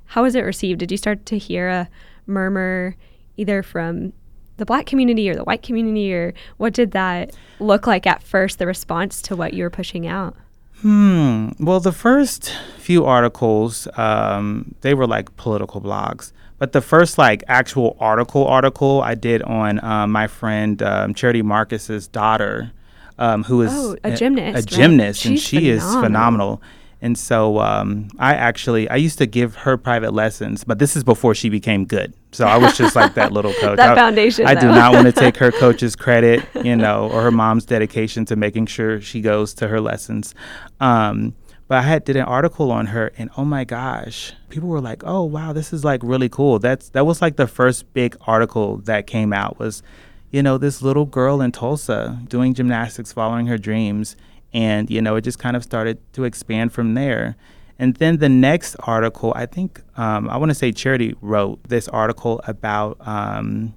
how 0.05 0.23
was 0.23 0.35
it 0.35 0.41
received? 0.41 0.79
Did 0.79 0.91
you 0.91 0.97
start 0.97 1.25
to 1.27 1.37
hear 1.37 1.67
a 1.67 1.89
murmur 2.25 2.95
either 3.37 3.61
from 3.61 4.13
the 4.57 4.65
black 4.65 4.87
community 4.87 5.29
or 5.29 5.35
the 5.35 5.43
white 5.43 5.61
community, 5.61 6.13
or 6.13 6.33
what 6.57 6.73
did 6.73 6.91
that 6.91 7.35
look 7.59 7.85
like 7.85 8.07
at 8.07 8.23
first? 8.23 8.57
The 8.57 8.65
response 8.65 9.21
to 9.23 9.35
what 9.35 9.53
you 9.53 9.63
were 9.63 9.69
pushing 9.69 10.07
out. 10.07 10.35
Hmm. 10.81 11.49
Well, 11.59 11.79
the 11.79 11.91
first 11.91 12.53
few 12.77 13.05
articles, 13.05 13.87
um, 13.97 14.75
they 14.81 14.93
were 14.93 15.07
like 15.07 15.35
political 15.35 15.81
blogs. 15.81 16.31
But 16.59 16.71
the 16.71 16.81
first 16.81 17.17
like 17.17 17.43
actual 17.47 17.95
article 17.99 18.45
article 18.45 19.01
I 19.01 19.15
did 19.15 19.43
on 19.43 19.83
um, 19.83 20.11
my 20.11 20.27
friend 20.27 20.81
um, 20.81 21.13
Charity 21.13 21.41
Marcus's 21.41 22.07
daughter, 22.07 22.71
um, 23.19 23.43
who 23.43 23.61
is 23.61 23.71
oh, 23.73 23.95
a 24.03 24.15
gymnast, 24.15 24.55
a, 24.55 24.59
a 24.59 24.61
gymnast, 24.61 25.25
right? 25.25 25.31
and 25.31 25.39
she 25.39 25.57
phenomenal. 25.57 25.87
is 25.87 26.03
phenomenal. 26.03 26.61
And 26.99 27.15
so 27.15 27.59
um, 27.59 28.09
I 28.17 28.33
actually 28.33 28.89
I 28.89 28.95
used 28.95 29.19
to 29.19 29.27
give 29.27 29.55
her 29.55 29.77
private 29.77 30.13
lessons, 30.13 30.63
but 30.63 30.79
this 30.79 30.95
is 30.95 31.03
before 31.03 31.35
she 31.35 31.49
became 31.49 31.85
good. 31.85 32.13
So 32.31 32.47
I 32.47 32.57
was 32.57 32.75
just 32.75 32.95
like 32.95 33.13
that 33.13 33.31
little 33.31 33.53
coach. 33.61 33.77
that 33.77 33.91
I, 33.91 33.95
foundation. 33.95 34.47
I 34.47 34.55
do 34.55 34.67
not 34.67 34.93
want 34.93 35.05
to 35.05 35.11
take 35.11 35.37
her 35.37 35.51
coach's 35.59 35.95
credit, 35.95 36.43
you 36.63 36.75
know, 36.75 37.09
or 37.11 37.21
her 37.21 37.31
mom's 37.31 37.65
dedication 37.65 38.25
to 38.25 38.35
making 38.35 38.65
sure 38.65 38.99
she 38.99 39.21
goes 39.21 39.53
to 39.55 39.67
her 39.67 39.79
lessons. 39.79 40.33
Um, 40.79 41.35
but 41.67 41.79
I 41.79 41.81
had 41.81 42.05
did 42.05 42.15
an 42.15 42.23
article 42.23 42.71
on 42.71 42.87
her, 42.87 43.11
and 43.17 43.29
oh 43.37 43.43
my 43.43 43.63
gosh, 43.63 44.33
people 44.49 44.69
were 44.69 44.81
like, 44.81 45.03
"Oh 45.05 45.23
wow, 45.23 45.53
this 45.53 45.73
is 45.73 45.83
like 45.83 46.01
really 46.03 46.29
cool." 46.29 46.59
That's 46.59 46.89
that 46.89 47.05
was 47.05 47.21
like 47.21 47.35
the 47.35 47.47
first 47.47 47.91
big 47.93 48.15
article 48.21 48.77
that 48.85 49.07
came 49.07 49.33
out 49.33 49.59
was, 49.59 49.83
you 50.31 50.41
know, 50.41 50.57
this 50.57 50.81
little 50.81 51.05
girl 51.05 51.41
in 51.41 51.51
Tulsa 51.51 52.19
doing 52.27 52.53
gymnastics, 52.53 53.11
following 53.11 53.47
her 53.47 53.57
dreams, 53.57 54.15
and 54.53 54.89
you 54.89 55.01
know, 55.01 55.15
it 55.17 55.21
just 55.21 55.39
kind 55.39 55.55
of 55.55 55.63
started 55.63 55.99
to 56.13 56.23
expand 56.23 56.71
from 56.71 56.93
there. 56.93 57.35
And 57.79 57.95
then 57.97 58.17
the 58.17 58.29
next 58.29 58.75
article, 58.79 59.33
I 59.35 59.45
think 59.45 59.81
um, 59.97 60.29
I 60.29 60.37
want 60.37 60.49
to 60.49 60.55
say 60.55 60.71
Charity 60.71 61.15
wrote 61.21 61.63
this 61.67 61.87
article 61.89 62.41
about 62.47 62.97
um, 63.05 63.75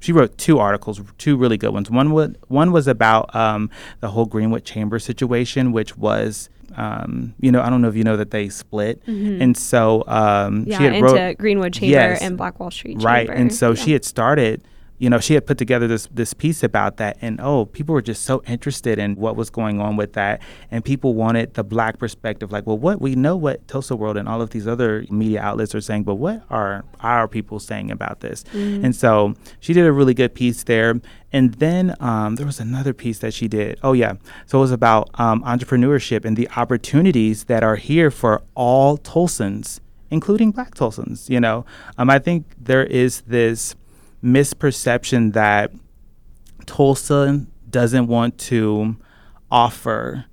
she 0.00 0.12
wrote 0.12 0.36
two 0.38 0.58
articles, 0.58 1.00
two 1.18 1.36
really 1.36 1.56
good 1.56 1.72
ones. 1.72 1.90
One 1.90 2.10
was 2.12 2.30
one 2.48 2.72
was 2.72 2.86
about 2.86 3.34
um, 3.34 3.70
the 4.00 4.10
whole 4.10 4.26
Greenwood 4.26 4.64
Chamber 4.64 4.98
situation, 4.98 5.72
which 5.72 5.96
was. 5.96 6.50
Um, 6.76 7.34
you 7.40 7.50
know, 7.50 7.60
I 7.62 7.70
don't 7.70 7.80
know 7.82 7.88
if 7.88 7.96
you 7.96 8.04
know 8.04 8.16
that 8.16 8.30
they 8.30 8.48
split, 8.48 9.04
Mhm. 9.06 9.40
and 9.40 9.56
so 9.56 10.04
um, 10.06 10.64
yeah, 10.66 10.78
she 10.78 10.84
had 10.84 10.94
into 10.94 11.06
wrote 11.12 11.38
Greenwood 11.38 11.72
Chamber 11.72 11.92
Yes. 11.92 12.22
and 12.22 12.36
Black 12.36 12.60
Wall 12.60 12.70
Street 12.70 13.02
right 13.02 13.28
and 13.28 13.52
so 13.54 13.70
Yeah. 13.70 13.74
she 13.74 13.92
had 13.92 14.04
started 14.04 14.62
you 14.98 15.08
know 15.08 15.18
she 15.20 15.34
had 15.34 15.46
put 15.46 15.56
together 15.58 15.86
this 15.86 16.08
this 16.12 16.34
piece 16.34 16.62
about 16.62 16.96
that 16.96 17.16
and 17.20 17.40
oh 17.40 17.64
people 17.66 17.92
were 17.94 18.02
just 18.02 18.22
so 18.24 18.42
interested 18.46 18.98
in 18.98 19.14
what 19.14 19.36
was 19.36 19.48
going 19.50 19.80
on 19.80 19.96
with 19.96 20.12
that 20.14 20.40
and 20.70 20.84
people 20.84 21.14
wanted 21.14 21.54
the 21.54 21.62
black 21.64 21.98
perspective 21.98 22.50
like 22.50 22.66
well 22.66 22.76
what 22.78 23.00
we 23.00 23.14
know 23.14 23.36
what 23.36 23.66
Tulsa 23.68 23.94
World 23.96 24.16
and 24.16 24.28
all 24.28 24.42
of 24.42 24.50
these 24.50 24.66
other 24.66 25.04
media 25.10 25.40
outlets 25.40 25.74
are 25.74 25.80
saying 25.80 26.02
but 26.02 26.16
what 26.16 26.42
are 26.50 26.84
our 27.00 27.28
people 27.28 27.58
saying 27.60 27.90
about 27.90 28.20
this 28.20 28.44
Mhm. 28.52 28.84
and 28.84 28.96
so 28.96 29.34
she 29.60 29.72
did 29.72 29.86
a 29.86 29.92
really 29.92 30.14
good 30.14 30.34
piece 30.34 30.64
there 30.64 31.00
and 31.32 31.54
then 31.54 31.94
um, 32.00 32.36
there 32.36 32.46
was 32.46 32.58
another 32.58 32.92
piece 32.92 33.18
that 33.20 33.32
she 33.34 33.46
did 33.48 33.78
oh 33.82 33.92
yeah 33.92 34.14
so 34.46 34.58
it 34.58 34.60
was 34.62 34.72
about 34.72 35.08
um, 35.14 35.42
entrepreneurship 35.44 36.24
and 36.24 36.36
the 36.36 36.48
opportunities 36.56 37.44
that 37.44 37.62
are 37.62 37.76
here 37.76 38.10
for 38.10 38.42
all 38.54 38.96
Tulsans 38.98 39.80
including 40.10 40.50
black 40.52 40.74
Tulsans. 40.74 41.28
You 41.28 41.38
know, 41.38 41.66
um, 41.98 42.08
I 42.08 42.18
think 42.18 42.46
there 42.58 42.82
is 42.84 43.20
this 43.26 43.74
misperception 44.22 45.32
that 45.32 45.72
Tulsa 46.66 47.46
doesn't 47.70 48.06
want 48.06 48.38
to 48.38 48.96
offer 49.50 50.26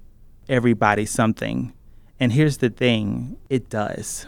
everybody 0.50 1.06
something. 1.06 1.74
And 2.20 2.32
here's 2.32 2.58
the 2.58 2.70
thing, 2.70 3.38
it 3.50 3.70
does. 3.70 4.26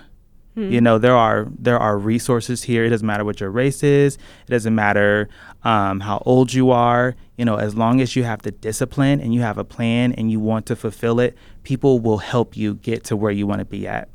Hmm. 0.56 0.72
You 0.72 0.82
know, 0.82 0.98
there 0.98 1.16
are 1.16 1.48
there 1.58 1.78
are 1.78 1.98
resources 1.98 2.64
here. 2.64 2.84
It 2.84 2.90
doesn't 2.90 3.06
matter 3.06 3.24
what 3.24 3.40
your 3.40 3.52
race 3.52 3.84
is. 3.84 4.16
It 4.16 4.50
doesn't 4.50 4.74
matter 4.74 5.30
um, 5.64 6.00
how 6.00 6.24
old 6.26 6.52
you 6.52 6.72
are. 6.72 7.16
You 7.38 7.46
know, 7.46 7.58
as 7.58 7.76
long 7.76 8.02
as 8.02 8.16
you 8.16 8.24
have 8.24 8.42
the 8.42 8.52
discipline 8.52 9.22
and 9.22 9.36
you 9.36 9.42
have 9.42 9.60
a 9.60 9.64
plan 9.64 10.14
and 10.14 10.32
you 10.32 10.40
want 10.40 10.66
to 10.66 10.76
fulfill 10.76 11.20
it, 11.20 11.38
people 11.62 12.00
will 12.00 12.18
help 12.18 12.58
you 12.58 12.74
get 12.76 13.04
to 13.06 13.16
where 13.16 13.32
you 13.32 13.46
want 13.46 13.60
to 13.60 13.66
be 13.66 13.88
at. 13.88 14.10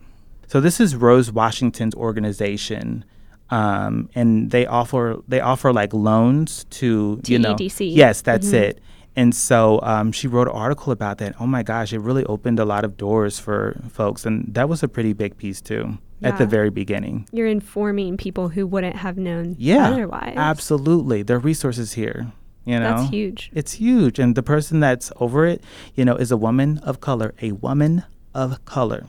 So 0.49 0.61
this 0.61 0.81
is 0.81 0.97
Rose 0.97 1.31
Washington's 1.31 1.95
organization, 1.95 3.05
um, 3.53 4.09
and 4.15 4.51
they 4.51 4.65
offer 4.67 5.05
they 5.29 5.41
offer 5.41 5.73
like 5.73 5.93
loans 5.93 6.65
to 6.81 7.21
you 7.27 7.39
know 7.39 7.57
yes 7.79 8.23
that's 8.23 8.49
Mhm. 8.51 8.63
it. 8.69 8.81
And 9.15 9.35
so 9.35 9.79
um, 9.83 10.11
she 10.11 10.27
wrote 10.27 10.49
an 10.49 10.55
article 10.55 10.91
about 10.91 11.19
that. 11.19 11.35
Oh 11.39 11.47
my 11.47 11.63
gosh, 11.63 11.93
it 11.93 11.99
really 12.09 12.25
opened 12.25 12.59
a 12.59 12.65
lot 12.65 12.83
of 12.83 12.97
doors 12.97 13.39
for 13.39 13.77
folks, 13.91 14.25
and 14.25 14.35
that 14.55 14.71
was 14.71 14.83
a 14.83 14.89
pretty 14.89 15.13
big 15.13 15.37
piece 15.37 15.61
too 15.61 15.99
at 16.23 16.39
the 16.39 16.47
very 16.47 16.71
beginning. 16.71 17.27
You're 17.33 17.49
informing 17.61 18.17
people 18.17 18.49
who 18.55 18.67
wouldn't 18.67 18.97
have 18.97 19.17
known 19.19 19.55
Yeah, 19.59 19.91
otherwise. 19.91 20.35
Absolutely, 20.37 21.23
there 21.25 21.37
are 21.37 21.41
resources 21.53 21.93
here. 21.93 22.33
You 22.65 22.79
know, 22.81 22.97
That's 22.97 23.11
huge. 23.11 23.51
It's 23.53 23.73
huge, 23.73 24.17
and 24.23 24.35
the 24.35 24.43
person 24.55 24.81
that's 24.81 25.13
over 25.21 25.45
it, 25.53 25.63
you 25.95 26.05
know, 26.07 26.15
is 26.17 26.31
a 26.33 26.37
woman 26.39 26.79
of 26.79 27.01
color, 27.01 27.35
a 27.43 27.53
woman 27.53 28.05
of 28.35 28.65
color. 28.65 29.03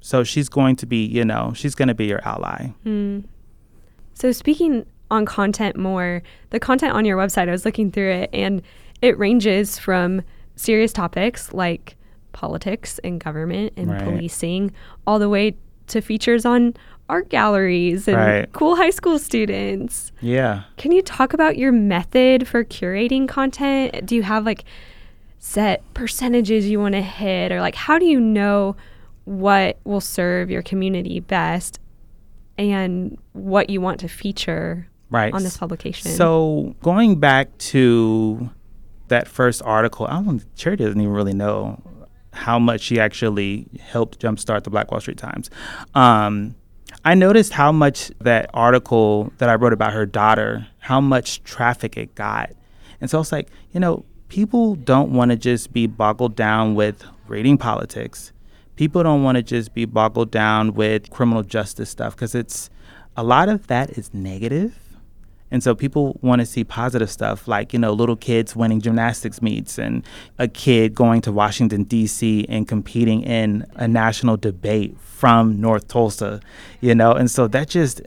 So 0.00 0.24
she's 0.24 0.48
going 0.48 0.76
to 0.76 0.86
be, 0.86 1.04
you 1.04 1.24
know, 1.24 1.52
she's 1.54 1.74
going 1.76 1.88
to 1.88 1.94
be 1.94 2.06
your 2.06 2.22
ally. 2.26 2.68
Hmm. 2.84 3.20
So 4.18 4.32
speaking 4.32 4.86
on 5.10 5.26
content 5.26 5.76
more, 5.76 6.22
the 6.50 6.58
content 6.58 6.92
on 6.94 7.04
your 7.04 7.18
website, 7.18 7.48
I 7.48 7.52
was 7.52 7.64
looking 7.66 7.90
through 7.92 8.10
it 8.10 8.30
and 8.32 8.62
it 9.02 9.16
ranges 9.18 9.78
from 9.78 10.22
serious 10.56 10.92
topics 10.92 11.52
like 11.52 11.96
politics 12.32 12.98
and 13.04 13.20
government 13.20 13.74
and 13.76 13.90
Right. 13.90 14.02
policing 14.02 14.72
all 15.06 15.18
the 15.18 15.28
way 15.28 15.54
to 15.88 16.00
features 16.00 16.44
on 16.46 16.74
art 17.10 17.28
galleries 17.28 18.08
and 18.08 18.16
Right. 18.16 18.52
cool 18.52 18.74
high 18.76 18.90
school 18.90 19.18
students. 19.18 20.12
Yeah. 20.22 20.62
Can 20.78 20.92
you 20.92 21.02
talk 21.02 21.34
about 21.34 21.56
your 21.58 21.70
method 21.70 22.48
for 22.48 22.64
curating 22.64 23.28
content? 23.28 24.06
Do 24.06 24.16
you 24.16 24.22
have 24.22 24.44
like 24.46 24.64
set 25.38 25.82
percentages 25.94 26.68
you 26.68 26.80
want 26.80 26.94
to 26.94 27.02
hit 27.02 27.52
or 27.52 27.60
like 27.60 27.74
how 27.76 27.98
do 27.98 28.06
you 28.06 28.18
know 28.18 28.74
what 29.26 29.76
will 29.84 30.00
serve 30.00 30.50
your 30.50 30.62
community 30.62 31.20
best 31.20 31.78
and 32.58 33.18
what 33.32 33.70
you 33.70 33.80
want 33.80 34.00
to 34.00 34.08
feature 34.08 34.88
Right. 35.10 35.32
on 35.32 35.42
this 35.42 35.56
publication? 35.56 36.10
So 36.10 36.74
going 36.82 37.20
back 37.20 37.56
to 37.58 38.50
that 39.08 39.28
first 39.28 39.62
article, 39.64 40.06
I 40.06 40.20
don't. 40.22 40.42
Cherry 40.56 40.76
doesn't 40.76 41.00
even 41.00 41.12
really 41.12 41.34
know 41.34 41.80
how 42.32 42.58
much 42.58 42.80
she 42.82 42.98
actually 43.00 43.66
helped 43.80 44.20
jumpstart 44.20 44.64
the 44.64 44.70
Black 44.70 44.90
Wall 44.90 45.00
Street 45.00 45.16
Times. 45.16 45.48
Um, 45.94 46.54
I 47.04 47.14
noticed 47.14 47.52
how 47.52 47.72
much 47.72 48.10
that 48.20 48.50
article 48.52 49.32
that 49.38 49.48
I 49.48 49.54
wrote 49.54 49.72
about 49.72 49.92
her 49.92 50.06
daughter, 50.06 50.66
how 50.78 51.00
much 51.00 51.42
traffic 51.44 51.96
it 51.96 52.14
got, 52.14 52.50
and 53.00 53.08
so 53.08 53.18
I 53.18 53.20
was 53.20 53.32
like, 53.32 53.48
you 53.72 53.80
know, 53.80 54.04
people 54.28 54.74
don't 54.74 55.12
want 55.12 55.30
to 55.30 55.36
just 55.36 55.72
be 55.72 55.86
boggled 55.86 56.34
down 56.34 56.74
with 56.74 57.04
reading 57.28 57.56
politics. 57.58 58.32
People 58.76 59.02
don't 59.02 59.22
want 59.22 59.36
to 59.36 59.42
just 59.42 59.74
be 59.74 59.84
boggled 59.84 60.30
down 60.30 60.74
with 60.74 61.10
criminal 61.10 61.42
justice 61.42 61.90
stuff 61.90 62.14
because 62.14 62.34
it's 62.34 62.70
a 63.16 63.24
lot 63.24 63.48
of 63.48 63.66
that 63.68 63.90
is 63.90 64.12
negative. 64.12 64.78
And 65.50 65.62
so 65.62 65.74
people 65.74 66.18
want 66.22 66.40
to 66.40 66.46
see 66.46 66.64
positive 66.64 67.10
stuff 67.10 67.46
like, 67.46 67.72
you 67.72 67.78
know, 67.78 67.92
little 67.92 68.16
kids 68.16 68.56
winning 68.56 68.80
gymnastics 68.80 69.40
meets 69.40 69.78
and 69.78 70.04
a 70.38 70.48
kid 70.48 70.94
going 70.94 71.20
to 71.22 71.32
Washington, 71.32 71.84
D.C. 71.84 72.46
and 72.48 72.66
competing 72.66 73.22
in 73.22 73.64
a 73.76 73.86
national 73.86 74.36
debate 74.36 74.98
from 75.00 75.60
North 75.60 75.86
Tulsa, 75.86 76.40
you 76.80 76.94
know? 76.94 77.12
And 77.12 77.30
so 77.30 77.46
that 77.48 77.68
just, 77.68 78.02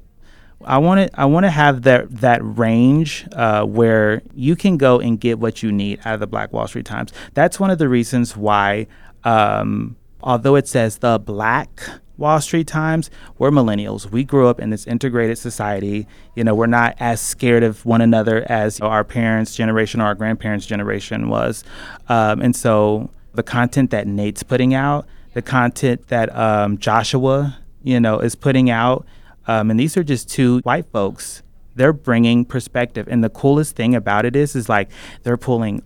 I 0.65 0.77
want 0.79 1.09
to 1.09 1.19
I 1.19 1.23
want 1.25 1.45
to 1.45 1.49
have 1.49 1.83
that 1.83 2.13
that 2.17 2.41
range 2.43 3.25
uh, 3.31 3.63
where 3.63 4.21
you 4.33 4.57
can 4.57 4.75
go 4.75 4.99
and 4.99 5.17
get 5.17 5.39
what 5.39 5.63
you 5.63 5.71
need 5.71 6.01
out 6.03 6.15
of 6.15 6.19
the 6.19 6.27
Black 6.27 6.51
Wall 6.51 6.67
Street 6.67 6.85
Times. 6.85 7.13
That's 7.33 7.61
one 7.61 7.71
of 7.71 7.77
the 7.77 7.88
reasons 7.88 8.35
why, 8.35 8.88
um, 9.23 9.95
although 10.21 10.55
it 10.55 10.67
says 10.67 10.97
the 10.97 11.19
Black 11.19 11.81
Wall 12.17 12.41
Street 12.41 12.67
Times, 12.67 13.09
we're 13.38 13.51
millennials. 13.51 14.11
We 14.11 14.23
grew 14.23 14.47
up 14.47 14.59
in 14.59 14.69
this 14.69 14.85
integrated 14.85 15.38
society. 15.38 16.05
You 16.35 16.43
know, 16.43 16.53
we're 16.53 16.67
not 16.67 16.95
as 16.99 17.21
scared 17.21 17.63
of 17.63 17.85
one 17.85 18.01
another 18.01 18.45
as 18.51 18.81
our 18.81 19.03
parents' 19.03 19.55
generation 19.55 20.01
or 20.01 20.05
our 20.05 20.15
grandparents' 20.15 20.65
generation 20.65 21.29
was, 21.29 21.63
um, 22.09 22.41
and 22.41 22.55
so 22.55 23.09
the 23.33 23.43
content 23.43 23.91
that 23.91 24.07
Nate's 24.07 24.43
putting 24.43 24.73
out, 24.73 25.07
the 25.33 25.41
content 25.41 26.07
that 26.09 26.35
um, 26.35 26.77
Joshua, 26.77 27.57
you 27.83 27.99
know, 27.99 28.19
is 28.19 28.35
putting 28.35 28.69
out. 28.69 29.05
Um, 29.47 29.71
and 29.71 29.79
these 29.79 29.95
are 29.97 30.03
just 30.03 30.29
two 30.29 30.59
white 30.59 30.91
folks. 30.91 31.41
They're 31.75 31.93
bringing 31.93 32.43
perspective, 32.43 33.07
and 33.09 33.23
the 33.23 33.29
coolest 33.29 33.75
thing 33.75 33.95
about 33.95 34.25
it 34.25 34.35
is, 34.35 34.55
is 34.55 34.67
like 34.67 34.89
they're 35.23 35.38
pulling 35.38 35.83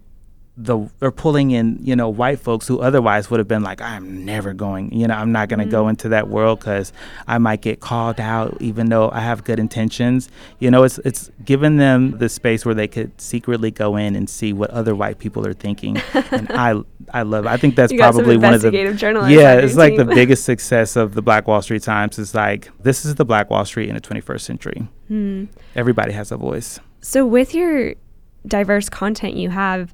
the 0.55 0.87
they're 0.99 1.09
pulling 1.11 1.49
in 1.49 1.79
you 1.81 1.95
know 1.95 2.07
white 2.07 2.37
folks 2.39 2.67
who 2.67 2.79
otherwise 2.79 3.27
would 3.31 3.39
have 3.39 3.47
been 3.47 3.63
like 3.63 3.81
I'm 3.81 4.23
never 4.23 4.53
going 4.53 4.93
you 4.93 5.07
know 5.07 5.15
I'm 5.15 5.31
not 5.31 5.49
going 5.49 5.59
to 5.59 5.65
go 5.65 5.87
into 5.87 6.09
that 6.09 6.27
world 6.27 6.59
because 6.59 6.93
I 7.27 7.39
might 7.39 7.61
get 7.61 7.79
called 7.79 8.19
out 8.19 8.55
even 8.61 8.89
though 8.89 9.09
I 9.09 9.21
have 9.21 9.43
good 9.43 9.59
intentions. 9.59 10.29
You 10.59 10.69
know 10.69 10.83
it's 10.83 10.99
it's 10.99 11.31
giving 11.43 11.77
them 11.77 12.19
the 12.19 12.29
space 12.29 12.65
where 12.65 12.75
they 12.75 12.87
could 12.87 13.19
secretly 13.19 13.71
go 13.71 13.95
in 13.95 14.15
and 14.15 14.29
see 14.29 14.53
what 14.53 14.69
other 14.69 14.93
white 14.93 15.17
people 15.17 15.45
are 15.47 15.53
thinking. 15.53 16.01
And 16.31 16.51
I 16.51 16.81
I 17.11 17.23
love 17.23 17.45
it. 17.45 17.49
I 17.49 17.57
think 17.57 17.75
that's 17.75 17.93
probably 17.93 18.37
one 18.37 18.53
of 18.53 18.61
the 18.61 18.71
yeah 19.29 19.55
it's 19.55 19.75
like 19.75 19.97
the 19.97 20.05
biggest 20.05 20.45
success 20.45 20.95
of 20.95 21.15
the 21.15 21.21
Black 21.21 21.47
Wall 21.47 21.61
Street 21.61 21.83
Times 21.83 22.17
is 22.19 22.35
like 22.35 22.69
this 22.81 23.05
is 23.05 23.15
the 23.15 23.25
Black 23.25 23.49
Wall 23.49 23.65
Street 23.65 23.89
in 23.89 23.95
the 23.95 24.01
21st 24.01 24.41
century. 24.41 24.87
Hmm. 25.07 25.45
everybody 25.75 26.13
has 26.13 26.31
a 26.31 26.37
voice. 26.37 26.79
So 27.01 27.25
with 27.25 27.53
your 27.53 27.95
diverse 28.47 28.89
content 28.89 29.35
you 29.35 29.49
have, 29.49 29.93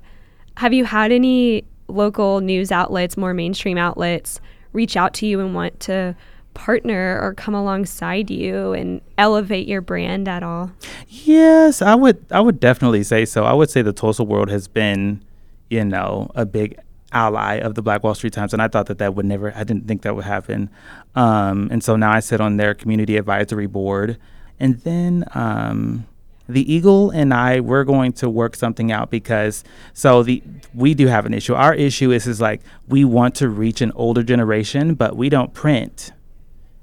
have 0.59 0.73
you 0.73 0.83
had 0.83 1.13
any 1.13 1.63
local 1.87 2.41
news 2.41 2.69
outlets, 2.69 3.15
more 3.15 3.33
mainstream 3.33 3.77
outlets, 3.77 4.41
reach 4.73 4.97
out 4.97 5.13
to 5.13 5.25
you 5.25 5.39
and 5.39 5.55
want 5.55 5.79
to 5.79 6.13
partner 6.53 7.17
or 7.21 7.33
come 7.33 7.55
alongside 7.55 8.29
you 8.29 8.73
and 8.73 8.99
elevate 9.17 9.69
your 9.69 9.79
brand 9.79 10.27
at 10.27 10.43
all? 10.43 10.69
Yes, 11.07 11.81
I 11.81 11.95
would. 11.95 12.25
I 12.29 12.41
would 12.41 12.59
definitely 12.59 13.03
say 13.03 13.23
so. 13.23 13.45
I 13.45 13.53
would 13.53 13.69
say 13.69 13.81
the 13.81 13.93
Tulsa 13.93 14.25
World 14.25 14.49
has 14.49 14.67
been, 14.67 15.23
you 15.69 15.85
know, 15.85 16.29
a 16.35 16.45
big 16.45 16.77
ally 17.13 17.55
of 17.55 17.75
the 17.75 17.81
Black 17.81 18.03
Wall 18.03 18.13
Street 18.13 18.33
Times, 18.33 18.51
and 18.51 18.61
I 18.61 18.67
thought 18.67 18.87
that 18.87 18.97
that 18.97 19.15
would 19.15 19.25
never. 19.25 19.53
I 19.55 19.63
didn't 19.63 19.87
think 19.87 20.01
that 20.01 20.13
would 20.13 20.25
happen. 20.25 20.69
Um, 21.15 21.69
and 21.71 21.81
so 21.81 21.95
now 21.95 22.11
I 22.11 22.19
sit 22.19 22.41
on 22.41 22.57
their 22.57 22.73
community 22.73 23.15
advisory 23.15 23.67
board, 23.67 24.17
and 24.59 24.77
then. 24.79 25.23
Um, 25.33 26.05
the 26.49 26.71
Eagle 26.73 27.11
and 27.11 27.31
I 27.33 27.59
we're 27.59 27.83
going 27.83 28.11
to 28.13 28.29
work 28.29 28.55
something 28.55 28.91
out 28.91 29.11
because 29.11 29.63
so 29.93 30.23
the 30.23 30.41
we 30.73 30.93
do 30.95 31.07
have 31.07 31.25
an 31.25 31.33
issue. 31.33 31.53
Our 31.53 31.73
issue 31.75 32.11
is 32.11 32.27
is 32.27 32.41
like 32.41 32.61
we 32.87 33.05
want 33.05 33.35
to 33.35 33.47
reach 33.47 33.81
an 33.81 33.91
older 33.93 34.23
generation, 34.23 34.95
but 34.95 35.15
we 35.15 35.29
don't 35.29 35.53
print. 35.53 36.11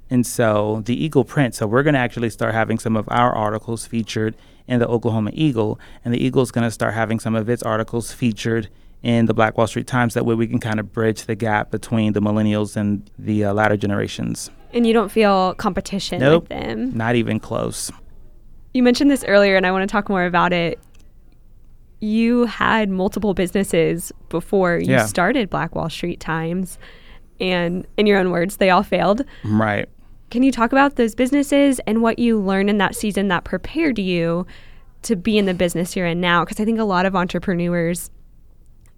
And 0.08 0.25
so 0.25 0.82
the 0.87 0.94
Eagle 0.94 1.25
prints. 1.25 1.58
So 1.58 1.66
we're 1.66 1.82
going 1.82 1.94
to 1.94 2.00
actually 2.00 2.30
start 2.30 2.54
having 2.54 2.78
some 2.78 2.96
of 2.96 3.08
our 3.11 3.35
articles 3.35 3.87
featured 3.87 4.37
in 4.68 4.78
the 4.78 4.87
Oklahoma 4.87 5.30
Eagle, 5.32 5.78
and 6.04 6.14
the 6.14 6.25
Eagle 6.25 6.42
is 6.42 6.52
going 6.52 6.64
to 6.64 6.70
start 6.70 6.94
having 6.94 7.18
some 7.20 7.35
of 7.35 7.49
its 7.49 7.62
articles 7.62 8.12
featured 8.12 8.68
in 9.02 9.26
the 9.26 9.35
Black 9.35 9.58
Wall 9.58 9.66
Street 9.66 9.87
Times. 9.87 10.14
That 10.14 10.25
way 10.25 10.35
we 10.35 10.46
can 10.46 10.58
kind 10.61 10.78
of 10.80 10.92
bridge 10.92 11.25
the 11.26 11.35
gap 11.35 11.70
between 11.70 12.12
the 12.12 12.20
millennials 12.20 12.76
and 12.76 13.08
the 13.18 13.44
uh, 13.44 13.52
latter 13.52 13.76
generations. 13.76 14.50
And 14.73 14.87
you 14.87 14.92
don't 14.92 15.11
feel 15.11 15.54
competition 15.54 16.20
Nope. 16.20 16.44
with 16.44 16.49
them. 16.50 16.96
Not 16.96 17.14
even 17.16 17.40
close. 17.40 17.90
You 18.76 18.83
mentioned 18.83 19.11
this 19.11 19.25
earlier, 19.25 19.56
and 19.56 19.64
I 19.64 19.71
want 19.73 19.88
to 19.88 19.90
talk 19.90 20.11
more 20.11 20.26
about 20.26 20.52
it. 20.52 20.78
You 22.00 22.45
had 22.45 22.90
multiple 22.90 23.33
businesses 23.33 24.12
before 24.28 24.76
you 24.76 24.92
Yeah. 24.92 25.06
started 25.06 25.49
Black 25.49 25.75
Wall 25.75 25.88
Street 25.88 26.21
Times, 26.21 26.78
and 27.40 27.87
in 27.97 28.06
your 28.06 28.18
own 28.18 28.30
words, 28.30 28.59
they 28.59 28.68
all 28.68 28.83
failed. 28.83 29.25
Right. 29.45 29.88
Can 30.30 30.42
you 30.42 30.52
talk 30.52 30.73
about 30.73 30.97
those 30.97 31.14
businesses 31.14 31.80
and 31.87 32.02
what 32.02 32.18
you 32.18 32.38
learned 32.38 32.68
in 32.68 32.76
that 32.76 32.95
season 32.95 33.28
that 33.28 33.45
prepared 33.45 33.99
you 33.99 34.47
to 35.04 35.16
be 35.16 35.38
in 35.38 35.47
the 35.47 35.54
business 35.54 35.97
you're 35.97 36.04
in 36.06 36.21
now? 36.21 36.45
Because 36.45 36.61
I 36.61 36.66
think 36.66 36.78
a 36.78 36.85
lot 36.85 37.06
of 37.06 37.16
entrepreneurs 37.16 38.11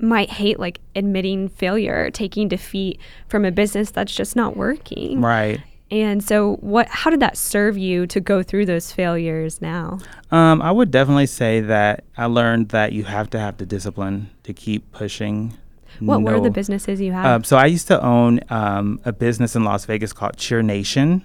might 0.01 0.31
hate 0.31 0.59
like 0.59 0.81
admitting 0.97 1.51
failure, 1.51 2.11
taking 2.11 2.49
defeat 2.49 2.99
from 3.29 3.45
a 3.45 3.53
business 3.53 3.93
that's 3.93 4.13
just 4.13 4.35
not 4.35 4.57
working. 4.57 5.21
Right. 5.21 5.61
And 5.90 6.23
so 6.23 6.57
what 6.57 6.87
how 6.88 7.11
did 7.11 7.21
that 7.21 7.37
serve 7.37 7.78
you 7.78 8.07
to 8.09 8.21
go 8.21 8.42
through 8.42 8.66
those 8.66 8.92
failures 8.92 9.62
now? 9.62 9.99
Um, 10.30 10.61
I 10.61 10.71
would 10.71 10.90
definitely 10.90 11.26
say 11.26 11.61
that 11.62 12.04
I 12.16 12.26
learned 12.26 12.71
that 12.71 12.92
you 12.92 13.04
have 13.04 13.30
to 13.30 13.38
have 13.38 13.57
the 13.57 13.66
discipline 13.66 14.30
to 14.42 14.52
keep 14.52 14.90
pushing. 14.92 15.57
What 16.00 16.23
were 16.23 16.40
the 16.40 16.50
businesses 16.50 17.00
you 17.00 17.12
had? 17.12 17.26
Um, 17.26 17.45
so 17.45 17.57
I 17.57 17.66
used 17.66 17.88
to 17.88 18.00
own 18.04 18.40
um, 18.50 19.00
a 19.04 19.12
business 19.12 19.57
in 19.57 19.64
Las 19.64 19.85
Vegas 19.87 20.12
called 20.12 20.37
Cheer 20.37 20.62
Nation, 20.62 21.25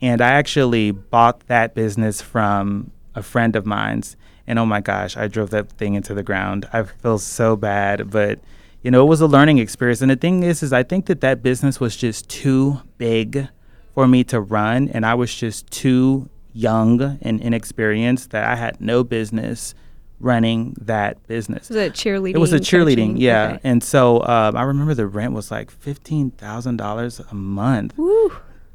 and 0.00 0.20
I 0.20 0.28
actually 0.32 0.90
bought 0.92 1.46
that 1.48 1.74
business 1.74 2.20
from 2.20 2.92
a 3.14 3.22
friend 3.22 3.56
of 3.56 3.66
mine's. 3.66 4.16
And 4.46 4.58
oh 4.58 4.66
my 4.66 4.80
gosh, 4.80 5.16
I 5.16 5.28
drove 5.28 5.50
that 5.50 5.72
thing 5.72 5.94
into 5.94 6.14
the 6.14 6.22
ground. 6.22 6.68
I 6.72 6.84
feel 6.84 7.18
so 7.18 7.56
bad, 7.56 8.10
but 8.10 8.38
you 8.82 8.90
know, 8.90 9.02
it 9.02 9.08
was 9.08 9.20
a 9.20 9.26
learning 9.26 9.58
experience. 9.58 10.00
And 10.00 10.10
the 10.10 10.16
thing 10.16 10.42
is, 10.42 10.62
is 10.62 10.72
I 10.72 10.82
think 10.82 11.06
that 11.06 11.20
that 11.22 11.42
business 11.42 11.80
was 11.80 11.96
just 11.96 12.28
too 12.28 12.80
big 12.98 13.48
for 13.98 14.06
me 14.06 14.22
to 14.22 14.40
run, 14.40 14.88
and 14.90 15.04
I 15.04 15.14
was 15.14 15.34
just 15.34 15.68
too 15.72 16.30
young 16.52 17.18
and 17.20 17.40
inexperienced 17.40 18.30
that 18.30 18.44
I 18.48 18.54
had 18.54 18.80
no 18.80 19.02
business 19.02 19.74
running 20.20 20.76
that 20.82 21.26
business. 21.26 21.68
was 21.68 21.76
it 21.76 21.94
cheerleading? 21.94 22.36
It 22.36 22.38
was 22.38 22.52
a 22.52 22.60
cheerleading, 22.60 23.14
coaching? 23.14 23.16
yeah. 23.16 23.54
Okay. 23.54 23.60
And 23.64 23.82
so 23.82 24.22
um, 24.22 24.56
I 24.56 24.62
remember 24.62 24.94
the 24.94 25.08
rent 25.08 25.32
was 25.32 25.50
like 25.50 25.72
fifteen 25.72 26.30
thousand 26.30 26.76
dollars 26.76 27.20
a 27.28 27.34
month. 27.34 27.98
Woo. 27.98 28.30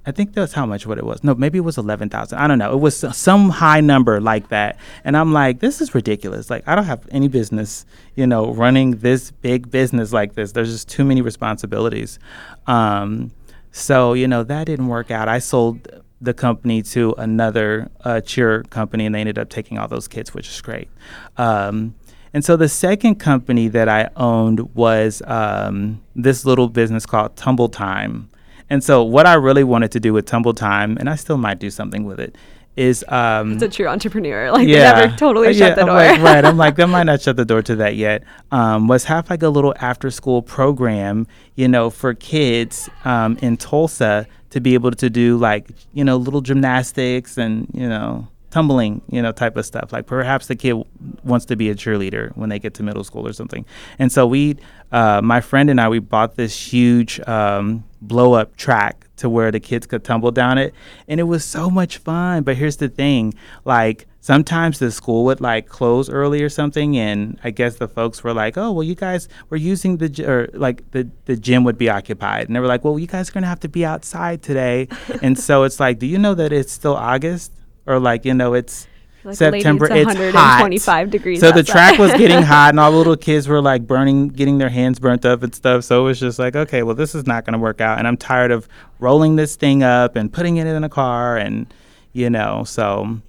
I 0.05 0.11
think 0.11 0.33
that's 0.33 0.51
how 0.51 0.65
much 0.65 0.85
what 0.85 0.97
it 0.97 1.05
was. 1.05 1.23
No, 1.23 1.33
maybe 1.35 1.59
it 1.59 1.61
was 1.61 1.77
eleven 1.77 2.09
thousand. 2.09 2.39
I 2.39 2.47
don't 2.47 2.59
know. 2.59 2.73
It 2.73 2.81
was 2.81 3.05
some 3.15 3.49
high 3.49 3.79
number 3.79 4.19
like 4.19 4.49
that. 4.49 4.77
And 5.05 5.15
I'm 5.15 5.31
like, 5.31 5.61
this 5.61 5.79
is 5.79 5.95
ridiculous. 5.95 6.49
Like 6.49 6.67
I 6.67 6.75
don't 6.75 6.83
have 6.83 7.07
any 7.11 7.29
business, 7.29 7.85
you 8.15 8.27
know, 8.27 8.51
running 8.53 8.97
this 8.97 9.31
big 9.31 9.71
business 9.71 10.11
like 10.11 10.33
this. 10.33 10.51
There's 10.51 10.73
just 10.73 10.89
too 10.89 11.05
many 11.05 11.21
responsibilities. 11.21 12.19
Um, 12.67 13.31
so 13.73 14.13
you 14.13 14.27
know 14.27 14.43
that 14.43 14.65
didn't 14.65 14.87
work 14.87 15.11
out. 15.11 15.27
I 15.27 15.39
sold 15.39 15.87
the 16.21 16.33
company 16.33 16.81
to 16.83 17.13
another 17.17 17.89
uh, 18.05 18.21
cheer 18.21 18.63
company, 18.69 19.05
and 19.05 19.13
they 19.13 19.19
ended 19.19 19.37
up 19.37 19.49
taking 19.49 19.77
all 19.77 19.87
those 19.87 20.07
kids, 20.07 20.33
which 20.33 20.47
is 20.47 20.61
great. 20.61 20.87
Um, 21.37 21.95
and 22.33 22.45
so 22.45 22.55
the 22.55 22.69
second 22.69 23.15
company 23.15 23.67
that 23.69 23.89
I 23.89 24.09
owned 24.15 24.73
was 24.75 25.21
um, 25.25 26.01
this 26.15 26.45
little 26.45 26.69
business 26.69 27.05
called 27.05 27.35
Tumble 27.35 27.67
Time. 27.67 28.29
And 28.69 28.83
so 28.83 29.03
what 29.03 29.25
I 29.25 29.33
really 29.33 29.63
wanted 29.63 29.91
to 29.91 29.99
do 29.99 30.13
with 30.13 30.25
Tumble 30.25 30.53
Time, 30.53 30.95
and 30.97 31.09
I 31.09 31.15
still 31.15 31.37
might 31.37 31.59
do 31.59 31.69
something 31.69 32.05
with 32.05 32.19
it, 32.19 32.35
is 32.75 33.05
um, 33.07 33.53
It's 33.53 33.63
a 33.63 33.69
true 33.69 33.87
entrepreneur. 33.87 34.51
Like 34.51 34.67
they 34.67 34.73
never 34.73 35.15
totally 35.15 35.49
Uh, 35.49 35.53
shut 35.53 35.75
the 35.75 35.81
I'm 35.81 35.87
door. 35.87 35.95
like, 35.95 36.21
right. 36.21 36.43
I'm 36.45 36.57
like, 36.57 36.75
they 36.75 36.85
might 36.85 37.03
not 37.03 37.21
shut 37.25 37.35
the 37.35 37.45
door 37.45 37.61
to 37.63 37.75
that 37.77 37.95
yet. 37.95 38.23
Um, 38.51 38.87
was 38.87 39.03
have 39.05 39.29
like 39.29 39.43
a 39.43 39.49
little 39.49 39.73
after 39.79 40.09
school 40.11 40.41
program, 40.41 41.27
you 41.55 41.67
know, 41.67 41.89
for 41.89 42.13
kids 42.13 42.89
um, 43.05 43.37
in 43.41 43.57
Tulsa 43.57 44.27
to 44.51 44.59
be 44.59 44.73
able 44.73 44.91
to 44.91 45.09
do 45.09 45.37
like, 45.37 45.69
you 45.93 46.03
know, 46.03 46.17
little 46.17 46.41
gymnastics 46.41 47.37
and, 47.37 47.67
you 47.73 47.87
know, 47.87 48.27
tumbling, 48.51 49.01
you 49.09 49.19
know, 49.21 49.31
type 49.31 49.57
of 49.57 49.65
stuff. 49.65 49.91
Like 49.91 50.05
perhaps 50.05 50.45
the 50.47 50.55
kid 50.55 50.75
wants 51.23 51.45
to 51.47 51.55
be 51.55 51.69
a 51.69 51.75
cheerleader 51.75 52.35
when 52.37 52.49
they 52.49 52.59
get 52.59 52.75
to 52.75 52.83
middle 52.83 53.03
school 53.03 53.27
or 53.27 53.33
something. 53.33 53.65
And 53.97 54.11
so 54.11 54.27
we, 54.27 54.57
uh, 54.91 55.21
my 55.23 55.41
friend 55.41 55.69
and 55.71 55.81
I, 55.81 55.89
we 55.89 55.97
bought 55.99 56.35
this 56.35 56.71
huge 56.71 57.19
um, 57.27 57.83
blow 58.01 58.33
up 58.33 58.55
track 58.55 59.02
to 59.17 59.29
where 59.29 59.51
the 59.51 59.59
kids 59.59 59.85
could 59.85 60.03
tumble 60.03 60.31
down 60.31 60.57
it. 60.57 60.73
And 61.07 61.19
it 61.19 61.23
was 61.23 61.45
so 61.45 61.69
much 61.69 61.97
fun. 61.97 62.43
But 62.43 62.57
here's 62.57 62.77
the 62.77 62.89
thing 62.89 63.33
like, 63.65 64.07
sometimes 64.23 64.79
the 64.79 64.89
school 64.89 65.25
would 65.25 65.41
like 65.41 65.67
close 65.67 66.09
early 66.09 66.41
or 66.41 66.47
something 66.47 66.97
and 66.97 67.37
i 67.43 67.51
guess 67.51 67.75
the 67.75 67.89
folks 67.89 68.23
were 68.23 68.33
like 68.33 68.57
oh 68.57 68.71
well 68.71 68.81
you 68.81 68.95
guys 68.95 69.27
were 69.49 69.57
using 69.57 69.97
the 69.97 70.25
or 70.25 70.49
like 70.53 70.89
the, 70.91 71.05
the 71.25 71.35
gym 71.35 71.65
would 71.65 71.77
be 71.77 71.89
occupied 71.89 72.47
and 72.47 72.55
they 72.55 72.61
were 72.61 72.67
like 72.67 72.85
well 72.85 72.97
you 72.97 73.05
guys 73.05 73.29
are 73.29 73.33
going 73.33 73.41
to 73.41 73.47
have 73.49 73.59
to 73.59 73.67
be 73.67 73.83
outside 73.83 74.41
today 74.41 74.87
and 75.21 75.37
so 75.37 75.63
it's 75.63 75.77
like 75.77 75.99
do 75.99 76.05
you 76.05 76.17
know 76.17 76.33
that 76.33 76.53
it's 76.53 76.71
still 76.71 76.95
august 76.95 77.51
or 77.85 77.99
like 77.99 78.23
you 78.23 78.33
know 78.33 78.53
it's 78.53 78.87
Like, 79.23 79.35
september 79.35 79.87
lady, 79.87 80.01
it's 80.01 80.11
it's 80.11 80.33
125 80.33 80.85
hot. 81.07 81.09
degrees 81.11 81.39
so 81.39 81.51
the 81.51 81.63
track 81.63 81.97
was 81.97 82.11
getting 82.13 82.41
hot 82.53 82.69
and 82.69 82.79
all 82.79 82.91
the 82.91 82.97
little 82.97 83.15
kids 83.15 83.47
were 83.47 83.61
like 83.61 83.87
burning 83.87 84.27
getting 84.27 84.57
their 84.57 84.69
hands 84.69 84.99
burnt 84.99 85.25
up 85.25 85.43
and 85.43 85.53
stuff 85.55 85.83
so 85.85 86.01
it 86.01 86.05
was 86.05 86.19
just 86.19 86.39
like 86.39 86.55
okay 86.55 86.83
well 86.83 86.95
this 86.95 87.15
is 87.15 87.25
not 87.25 87.45
going 87.45 87.53
to 87.53 87.59
work 87.59 87.79
out 87.81 87.97
and 87.99 88.07
i'm 88.07 88.17
tired 88.17 88.51
of 88.51 88.67
rolling 88.99 89.35
this 89.37 89.55
thing 89.55 89.81
up 89.83 90.15
and 90.15 90.33
putting 90.33 90.57
it 90.57 90.67
in 90.67 90.83
a 90.83 90.89
car 90.89 91.37
and 91.37 91.73
you 92.11 92.29
know 92.29 92.63
so 92.65 93.19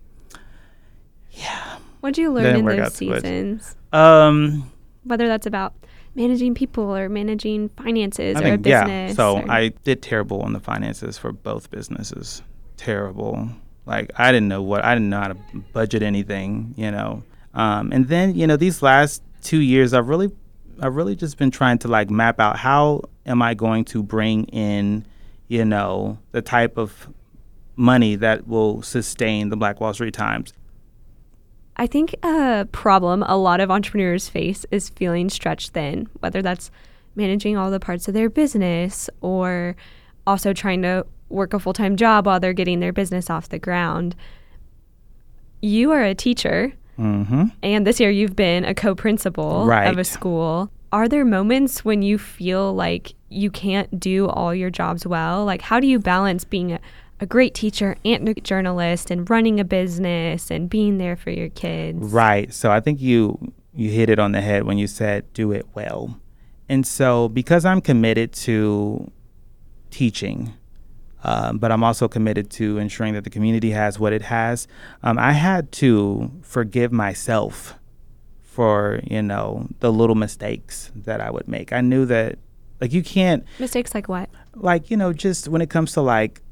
yeah. 1.30 1.78
What'd 2.00 2.18
you 2.18 2.32
learn 2.32 2.56
in 2.56 2.64
those 2.64 2.78
out 2.78 2.94
too 2.94 3.08
much. 3.10 3.22
seasons? 3.22 3.76
um 3.92 4.70
Whether 5.04 5.26
that's 5.28 5.46
about 5.46 5.74
managing 6.14 6.54
people 6.54 6.94
or 6.94 7.08
managing 7.08 7.70
finances 7.70 8.36
I 8.36 8.40
or 8.40 8.42
think, 8.42 8.62
business. 8.62 9.10
yeah. 9.10 9.12
So 9.14 9.38
or- 9.38 9.50
I 9.50 9.68
did 9.84 10.02
terrible 10.02 10.42
on 10.42 10.52
the 10.52 10.60
finances 10.60 11.18
for 11.18 11.32
both 11.32 11.70
businesses. 11.70 12.42
Terrible. 12.76 13.48
Like 13.86 14.10
I 14.16 14.32
didn't 14.32 14.48
know 14.48 14.62
what 14.62 14.84
I 14.84 14.94
didn't 14.94 15.10
know 15.10 15.20
how 15.20 15.28
to 15.28 15.36
budget 15.72 16.02
anything, 16.02 16.74
you 16.76 16.90
know. 16.90 17.22
Um, 17.52 17.92
and 17.92 18.08
then 18.08 18.34
you 18.34 18.46
know 18.46 18.56
these 18.56 18.82
last 18.82 19.22
two 19.44 19.60
years, 19.60 19.94
I've 19.94 20.08
really, 20.08 20.32
I've 20.80 20.96
really 20.96 21.14
just 21.14 21.38
been 21.38 21.50
trying 21.52 21.78
to 21.78 21.88
like 21.88 22.10
map 22.10 22.40
out 22.40 22.58
how 22.58 23.02
am 23.26 23.42
I 23.42 23.54
going 23.54 23.84
to 23.86 24.02
bring 24.02 24.44
in, 24.46 25.06
you 25.46 25.64
know, 25.64 26.18
the 26.32 26.42
type 26.42 26.76
of 26.76 27.08
money 27.76 28.16
that 28.16 28.48
will 28.48 28.82
sustain 28.82 29.50
the 29.50 29.56
Black 29.56 29.80
Wall 29.80 29.94
Street 29.94 30.14
Times. 30.14 30.52
I 31.76 31.86
think 31.86 32.14
a 32.22 32.66
problem 32.70 33.24
a 33.24 33.36
lot 33.36 33.60
of 33.60 33.70
entrepreneurs 33.70 34.28
face 34.28 34.64
is 34.70 34.90
feeling 34.90 35.28
stretched 35.28 35.70
thin, 35.70 36.08
whether 36.20 36.40
that's 36.40 36.70
managing 37.16 37.56
all 37.56 37.70
the 37.70 37.80
parts 37.80 38.08
of 38.08 38.14
their 38.14 38.30
business 38.30 39.10
or 39.20 39.76
also 40.26 40.52
trying 40.52 40.82
to 40.82 41.04
work 41.28 41.52
a 41.54 41.58
full 41.58 41.72
time 41.72 41.96
job 41.96 42.26
while 42.26 42.40
they're 42.40 42.52
getting 42.52 42.80
their 42.80 42.92
business 42.92 43.30
off 43.30 43.48
the 43.48 43.58
ground. 43.58 44.14
You 45.60 45.92
are 45.92 46.02
a 46.02 46.14
teacher, 46.14 46.72
Mm-hmm. 46.98 47.46
and 47.64 47.84
this 47.84 47.98
year 47.98 48.10
you've 48.10 48.36
been 48.36 48.64
a 48.64 48.72
co 48.72 48.94
principal 48.94 49.68
of 49.70 49.98
a 49.98 50.04
school. 50.04 50.70
Are 50.92 51.08
there 51.08 51.24
moments 51.24 51.84
when 51.84 52.02
you 52.02 52.18
feel 52.18 52.72
like 52.72 53.14
you 53.28 53.50
can't 53.50 53.98
do 53.98 54.28
all 54.28 54.54
your 54.54 54.70
jobs 54.70 55.04
well? 55.04 55.44
Like, 55.44 55.60
how 55.60 55.80
do 55.80 55.88
you 55.88 55.98
balance 55.98 56.44
being 56.44 56.70
a, 56.70 56.78
a 57.18 57.26
great 57.26 57.52
teacher 57.52 57.96
and 58.04 58.28
a 58.28 58.34
journalist 58.34 59.10
and 59.10 59.28
running 59.28 59.58
a 59.58 59.64
business 59.64 60.52
and 60.52 60.70
being 60.70 60.98
there 60.98 61.16
for 61.16 61.30
your 61.30 61.48
kids? 61.48 62.12
Right. 62.12 62.54
So 62.54 62.70
I 62.70 62.78
think 62.78 63.00
you 63.00 63.52
you 63.74 63.90
hit 63.90 64.08
it 64.08 64.20
on 64.20 64.30
the 64.30 64.40
head 64.40 64.62
when 64.62 64.78
you 64.78 64.86
said 64.86 65.24
do 65.32 65.50
it 65.50 65.66
well. 65.74 66.20
And 66.68 66.86
so 66.86 67.28
because 67.28 67.64
I'm 67.64 67.80
committed 67.80 68.32
to 68.44 69.10
teaching, 69.90 70.52
um, 71.24 71.58
but 71.58 71.72
I'm 71.72 71.82
also 71.82 72.06
committed 72.08 72.50
to 72.52 72.78
ensuring 72.78 73.14
that 73.14 73.24
the 73.24 73.30
community 73.30 73.70
has 73.70 73.98
what 73.98 74.12
it 74.12 74.22
has, 74.22 74.68
um, 75.02 75.18
I 75.18 75.32
had 75.32 75.72
to 75.72 76.30
forgive 76.42 76.92
myself 76.92 77.74
for 78.42 79.00
you 79.04 79.22
know 79.22 79.68
the 79.80 79.92
little 79.92 80.14
mistakes 80.14 80.92
that 80.94 81.20
I 81.20 81.30
would 81.30 81.48
make. 81.48 81.72
I 81.72 81.80
knew 81.80 82.06
that 82.06 82.38
like 82.80 82.92
you 82.92 83.02
can't 83.02 83.44
Mistakes 83.58 83.94
like 83.94 84.08
what? 84.08 84.28
like 84.54 84.90
you 84.90 84.96
know 84.96 85.12
just 85.12 85.48
when 85.48 85.62
it 85.62 85.70
comes 85.70 85.92
to 85.92 86.00
like 86.00 86.42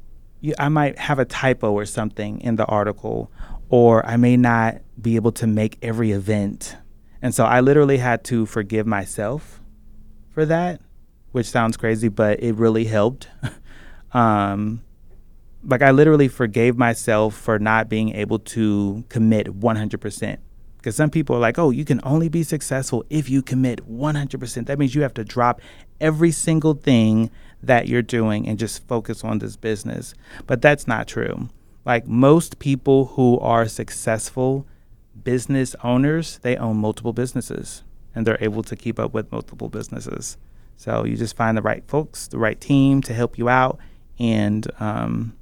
you, 0.41 0.53
i 0.59 0.67
might 0.67 0.97
have 0.97 1.19
a 1.19 1.25
typo 1.25 1.71
or 1.71 1.85
something 1.85 2.41
in 2.41 2.55
the 2.55 2.65
article 2.65 3.31
or 3.69 4.05
i 4.05 4.17
may 4.17 4.35
not 4.35 4.81
be 5.01 5.15
able 5.15 5.31
to 5.31 5.47
make 5.47 5.77
every 5.81 6.11
event 6.11 6.75
and 7.21 7.33
so 7.33 7.45
i 7.45 7.59
literally 7.59 7.97
had 7.97 8.23
to 8.23 8.45
forgive 8.45 8.85
myself 8.85 9.61
for 10.29 10.45
that 10.45 10.81
which 11.31 11.45
sounds 11.45 11.77
crazy 11.77 12.07
but 12.07 12.41
it 12.41 12.53
really 12.53 12.85
helped 12.85 13.27
um 14.13 14.81
like 15.65 15.81
i 15.81 15.91
literally 15.91 16.27
forgave 16.27 16.77
myself 16.77 17.35
for 17.35 17.59
not 17.59 17.89
being 17.89 18.13
able 18.15 18.39
to 18.39 19.03
commit 19.09 19.47
100% 19.59 20.37
because 20.83 20.97
some 20.97 21.09
people 21.09 21.37
are 21.37 21.39
like, 21.39 21.57
oh, 21.57 21.69
you 21.69 21.85
can 21.85 22.01
only 22.03 22.27
be 22.27 22.43
successful 22.43 23.05
if 23.09 23.29
you 23.29 23.41
commit 23.41 23.89
100%. 23.89 24.65
That 24.65 24.77
means 24.77 24.93
you 24.93 25.01
have 25.01 25.13
to 25.13 25.23
drop 25.23 25.61
every 26.01 26.31
single 26.31 26.73
thing 26.73 27.31
that 27.61 27.87
you're 27.87 28.01
doing 28.01 28.49
and 28.49 28.59
just 28.59 28.85
focus 28.85 29.23
on 29.23 29.39
this 29.39 29.55
business. 29.55 30.13
But 30.45 30.61
that's 30.61 30.85
not 30.85 31.07
true. 31.07 31.47
Like 31.85 32.05
most 32.05 32.59
people 32.59 33.05
who 33.05 33.39
are 33.39 33.65
successful 33.65 34.67
business 35.23 35.73
owners, 35.85 36.39
they 36.39 36.57
own 36.57 36.75
multiple 36.75 37.13
businesses 37.13 37.85
and 38.13 38.27
they're 38.27 38.37
able 38.41 38.63
to 38.63 38.75
keep 38.75 38.99
up 38.99 39.13
with 39.13 39.31
multiple 39.31 39.69
businesses. 39.69 40.37
So 40.75 41.05
you 41.05 41.15
just 41.15 41.37
find 41.37 41.57
the 41.57 41.61
right 41.61 41.87
folks, 41.87 42.27
the 42.27 42.39
right 42.39 42.59
team 42.59 43.01
to 43.03 43.13
help 43.13 43.37
you 43.37 43.47
out, 43.47 43.79
and 44.19 44.69
um, 44.79 45.33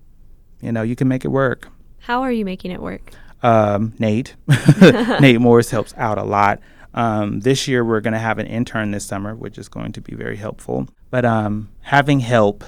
you 0.61 0.71
know 0.71 0.81
you 0.81 0.95
can 0.95 1.07
make 1.07 1.25
it 1.25 1.29
work. 1.29 1.69
How 1.99 2.21
are 2.21 2.31
you 2.31 2.45
making 2.45 2.71
it 2.71 2.81
work? 2.81 3.11
Um, 3.43 3.93
Nate, 3.99 4.35
Nate 5.19 5.39
Morris 5.39 5.71
helps 5.71 5.93
out 5.97 6.17
a 6.17 6.23
lot. 6.23 6.59
Um, 6.93 7.39
this 7.39 7.67
year 7.67 7.83
we're 7.85 8.01
going 8.01 8.13
to 8.13 8.19
have 8.19 8.37
an 8.37 8.47
intern 8.47 8.91
this 8.91 9.05
summer, 9.05 9.35
which 9.35 9.57
is 9.57 9.67
going 9.69 9.93
to 9.93 10.01
be 10.01 10.15
very 10.15 10.35
helpful. 10.35 10.87
But 11.09 11.25
um, 11.25 11.69
having 11.81 12.19
help 12.19 12.63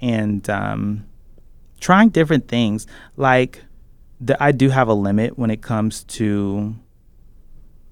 and 0.00 0.48
um, 0.48 1.06
trying 1.80 2.10
different 2.10 2.48
things, 2.48 2.86
like 3.16 3.62
the, 4.20 4.42
I 4.42 4.52
do 4.52 4.70
have 4.70 4.88
a 4.88 4.94
limit 4.94 5.38
when 5.38 5.50
it 5.50 5.62
comes 5.62 6.04
to. 6.04 6.76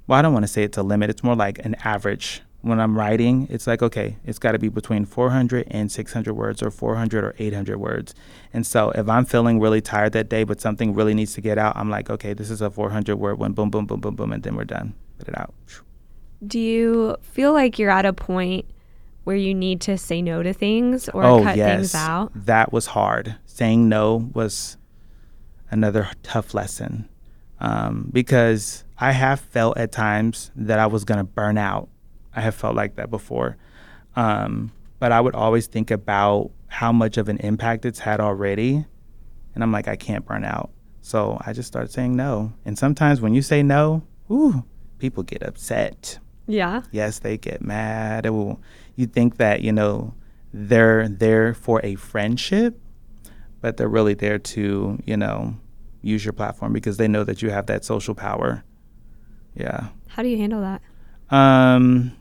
Well, 0.07 0.19
I 0.19 0.23
don't 0.23 0.33
want 0.33 0.45
to 0.45 0.49
say 0.49 0.63
it's 0.63 0.79
a 0.79 0.83
limit. 0.83 1.11
It's 1.11 1.23
more 1.23 1.37
like 1.37 1.59
an 1.65 1.75
average 1.85 2.43
when 2.61 2.81
I'm 2.81 2.99
writing, 2.99 3.47
it's 3.51 3.67
like, 3.67 3.83
okay, 3.83 4.17
it's 4.25 4.39
got 4.39 4.53
to 4.53 4.59
be 4.59 4.69
between 4.69 5.05
400 5.05 5.67
and 5.71 5.91
600 5.93 6.35
words 6.35 6.63
or 6.63 6.71
400 6.71 7.25
or 7.25 7.35
800 7.39 7.79
words. 7.79 8.15
And 8.53 8.67
so 8.67 8.91
if 8.91 9.09
I'm 9.09 9.25
feeling 9.25 9.61
really 9.61 9.81
tired 9.81 10.13
that 10.13 10.29
day, 10.29 10.45
but 10.45 10.61
something 10.61 10.93
really 10.95 11.15
needs 11.15 11.35
to 11.35 11.41
get 11.41 11.57
out, 11.57 11.77
I'm 11.77 11.89
like, 11.89 12.11
okay, 12.11 12.35
this 12.35 12.51
is 12.51 12.61
a 12.61 12.71
400 12.71 13.17
word 13.17 13.39
one, 13.39 13.53
boom, 13.53 13.71
boom, 13.71 13.87
boom, 13.87 14.01
boom, 14.01 14.17
boom, 14.17 14.33
and 14.33 14.43
then 14.43 14.57
we're 14.57 14.65
done. 14.65 14.95
Put 15.19 15.29
it 15.29 15.39
out. 15.39 15.55
Do 16.45 16.59
you 16.59 17.17
feel 17.23 17.53
like 17.53 17.79
you're 17.79 17.91
at 17.91 18.07
a 18.07 18.13
point 18.13 18.67
where 19.25 19.37
you 19.37 19.55
need 19.55 19.81
to 19.83 19.97
say 19.99 20.23
no 20.23 20.43
to 20.43 20.53
things 20.53 21.09
or 21.11 21.25
oh, 21.25 21.43
cut 21.43 21.57
yes. 21.57 21.77
things 21.77 21.95
out? 21.95 22.33
That 22.35 22.73
was 22.73 22.87
hard. 22.87 23.37
Saying 23.47 23.89
no 23.89 24.31
was 24.35 24.77
another 25.71 26.09
tough 26.23 26.55
lesson 26.55 27.09
um, 27.61 28.09
because 28.13 28.85
I 28.99 29.13
have 29.13 29.41
felt 29.41 29.77
at 29.79 29.93
times 29.93 30.51
that 30.57 30.79
I 30.79 30.87
was 30.87 31.05
going 31.05 31.19
to 31.19 31.25
burn 31.25 31.59
out 31.59 31.89
I 32.39 32.41
have 32.41 32.55
felt 32.55 32.77
like 32.77 32.95
that 32.95 33.11
before. 33.11 33.57
Um, 34.15 34.71
but 35.01 35.11
I 35.11 35.21
would 35.21 35.35
always 35.35 35.67
think 35.67 35.91
about 35.91 36.53
how 36.69 36.93
much 36.93 37.17
of 37.17 37.29
an 37.29 37.39
impact 37.39 37.85
it's 37.85 37.99
had 37.99 38.21
already. 38.21 38.87
And 39.55 39.65
I'm 39.65 39.73
like, 39.73 39.89
I 39.89 39.97
can't 39.97 40.25
burn 40.25 40.45
out. 40.45 40.71
So 41.01 41.37
I 41.45 41.53
just 41.53 41.67
start 41.67 41.91
saying 41.91 42.15
no. 42.15 42.53
And 42.65 42.79
sometimes 42.79 43.21
when 43.21 43.35
you 43.35 43.43
say 43.43 43.65
no, 43.65 44.05
ooh, 44.31 44.65
people 44.99 45.25
get 45.25 45.43
upset. 45.43 46.21
Yeah. 46.47 46.83
Yes, 46.93 47.19
they 47.19 47.39
get 47.39 47.61
mad. 47.61 48.25
Will, 48.31 48.61
you 48.95 49.07
think 49.07 49.39
that, 49.39 49.63
you 49.63 49.73
know, 49.73 50.15
they're 50.53 51.09
there 51.09 51.55
for 51.55 51.81
a 51.83 51.97
friendship, 51.97 52.81
but 53.61 53.77
they're 53.77 53.89
really 53.89 54.15
there 54.15 54.39
to, 54.39 55.01
you 55.05 55.17
know, 55.17 55.57
use 56.03 56.25
your 56.25 56.33
platform 56.33 56.73
because 56.73 56.99
they 56.99 57.09
know 57.09 57.25
that 57.25 57.43
you 57.43 57.51
have 57.51 57.67
that 57.67 57.85
social 57.85 58.15
power. 58.15 58.63
Yeah. 59.57 59.89
How 60.07 60.23
do 60.23 60.29
you 60.29 60.37
handle 60.37 60.61
that? 60.61 60.83
Um, 61.31 62.17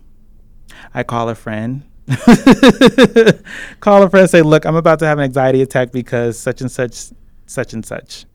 I 0.93 1.03
call 1.03 1.29
a 1.29 1.35
friend. 1.35 1.83
call 3.79 4.03
a 4.03 4.09
friend 4.09 4.29
say, 4.29 4.41
look, 4.41 4.65
I'm 4.65 4.75
about 4.75 4.99
to 4.99 5.05
have 5.05 5.17
an 5.17 5.25
anxiety 5.25 5.61
attack 5.61 5.91
because 5.91 6.39
such 6.39 6.61
and 6.61 6.71
such, 6.71 7.07
such 7.45 7.73
and 7.73 7.85
such. 7.85 8.25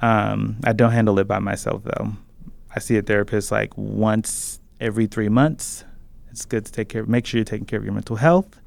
Um, 0.00 0.58
I 0.64 0.72
don't 0.72 0.92
handle 0.92 1.18
it 1.18 1.26
by 1.26 1.38
myself 1.38 1.82
though. 1.84 2.12
I 2.74 2.78
see 2.78 2.96
a 2.96 3.02
therapist 3.02 3.50
like 3.50 3.76
once 3.76 4.60
every 4.80 5.06
three 5.06 5.28
months. 5.28 5.84
It's 6.30 6.44
good 6.44 6.66
to 6.66 6.72
take 6.72 6.90
care. 6.90 7.04
Make 7.06 7.26
sure 7.26 7.38
you're 7.38 7.44
taking 7.44 7.66
care 7.66 7.78
of 7.78 7.84
your 7.84 7.94
mental 7.94 8.16
health. 8.16 8.60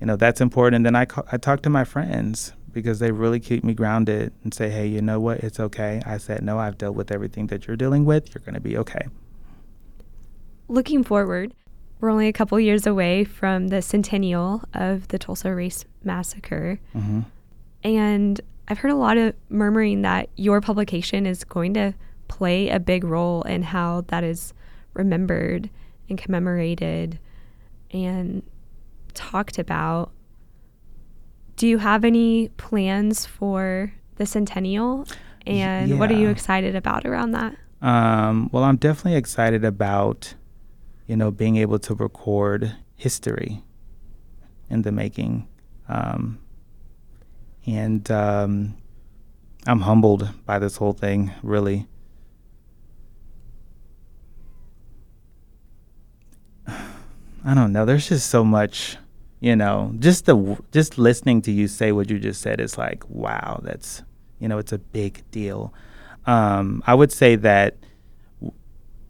You 0.00 0.06
know 0.06 0.16
that's 0.16 0.40
important. 0.40 0.76
And 0.76 0.86
then 0.86 0.96
I 0.96 1.06
I 1.30 1.36
talk 1.36 1.62
to 1.62 1.70
my 1.70 1.84
friends 1.84 2.52
because 2.72 2.98
they 2.98 3.12
really 3.12 3.38
keep 3.38 3.62
me 3.62 3.72
grounded 3.72 4.32
and 4.42 4.52
say, 4.52 4.68
hey, 4.68 4.86
you 4.88 5.00
know 5.00 5.20
what? 5.20 5.38
It's 5.38 5.60
okay. 5.60 6.02
I 6.04 6.18
said 6.18 6.42
no. 6.42 6.58
I've 6.58 6.76
dealt 6.76 6.96
with 6.96 7.12
everything 7.12 7.46
that 7.46 7.66
you're 7.66 7.76
dealing 7.76 8.04
with. 8.04 8.34
You're 8.34 8.42
going 8.42 8.54
to 8.54 8.60
be 8.60 8.76
okay. 8.78 9.06
Looking 10.66 11.04
forward, 11.04 11.54
we're 12.04 12.10
only 12.10 12.28
a 12.28 12.32
couple 12.34 12.60
years 12.60 12.86
away 12.86 13.24
from 13.24 13.68
the 13.68 13.80
centennial 13.80 14.62
of 14.74 15.08
the 15.08 15.18
Tulsa 15.18 15.54
Race 15.54 15.86
Massacre. 16.02 16.78
Mm-hmm. 16.94 17.20
And 17.82 18.40
I've 18.68 18.76
heard 18.76 18.92
a 18.92 18.96
lot 18.96 19.16
of 19.16 19.34
murmuring 19.48 20.02
that 20.02 20.28
your 20.36 20.60
publication 20.60 21.24
is 21.24 21.44
going 21.44 21.72
to 21.74 21.94
play 22.28 22.68
a 22.68 22.78
big 22.78 23.04
role 23.04 23.40
in 23.44 23.62
how 23.62 24.02
that 24.08 24.22
is 24.22 24.52
remembered 24.92 25.70
and 26.10 26.18
commemorated 26.18 27.18
and 27.90 28.42
talked 29.14 29.58
about. 29.58 30.12
Do 31.56 31.66
you 31.66 31.78
have 31.78 32.04
any 32.04 32.48
plans 32.58 33.24
for 33.24 33.94
the 34.16 34.26
centennial? 34.26 35.06
And 35.46 35.92
yeah. 35.92 35.96
what 35.96 36.10
are 36.10 36.18
you 36.18 36.28
excited 36.28 36.76
about 36.76 37.06
around 37.06 37.30
that? 37.30 37.56
Um, 37.80 38.50
well, 38.52 38.64
I'm 38.64 38.76
definitely 38.76 39.16
excited 39.16 39.64
about 39.64 40.34
you 41.06 41.16
know, 41.16 41.30
being 41.30 41.56
able 41.56 41.78
to 41.78 41.94
record 41.94 42.76
history 42.96 43.62
in 44.70 44.82
the 44.82 44.92
making. 44.92 45.46
Um, 45.88 46.38
and 47.66 48.10
um, 48.10 48.76
I'm 49.66 49.80
humbled 49.80 50.28
by 50.44 50.58
this 50.58 50.76
whole 50.76 50.92
thing, 50.92 51.32
really. 51.42 51.86
I 56.66 57.54
don't 57.54 57.72
know. 57.72 57.84
There's 57.84 58.08
just 58.08 58.30
so 58.30 58.44
much, 58.44 58.96
you 59.40 59.56
know. 59.56 59.94
Just 59.98 60.26
the 60.26 60.58
just 60.72 60.98
listening 60.98 61.42
to 61.42 61.52
you 61.52 61.68
say 61.68 61.92
what 61.92 62.10
you 62.10 62.18
just 62.18 62.40
said 62.40 62.60
is 62.60 62.76
like, 62.78 63.08
wow. 63.08 63.60
That's 63.62 64.02
you 64.38 64.48
know, 64.48 64.58
it's 64.58 64.72
a 64.72 64.78
big 64.78 65.22
deal. 65.30 65.72
Um, 66.26 66.82
I 66.86 66.94
would 66.94 67.12
say 67.12 67.36
that 67.36 67.76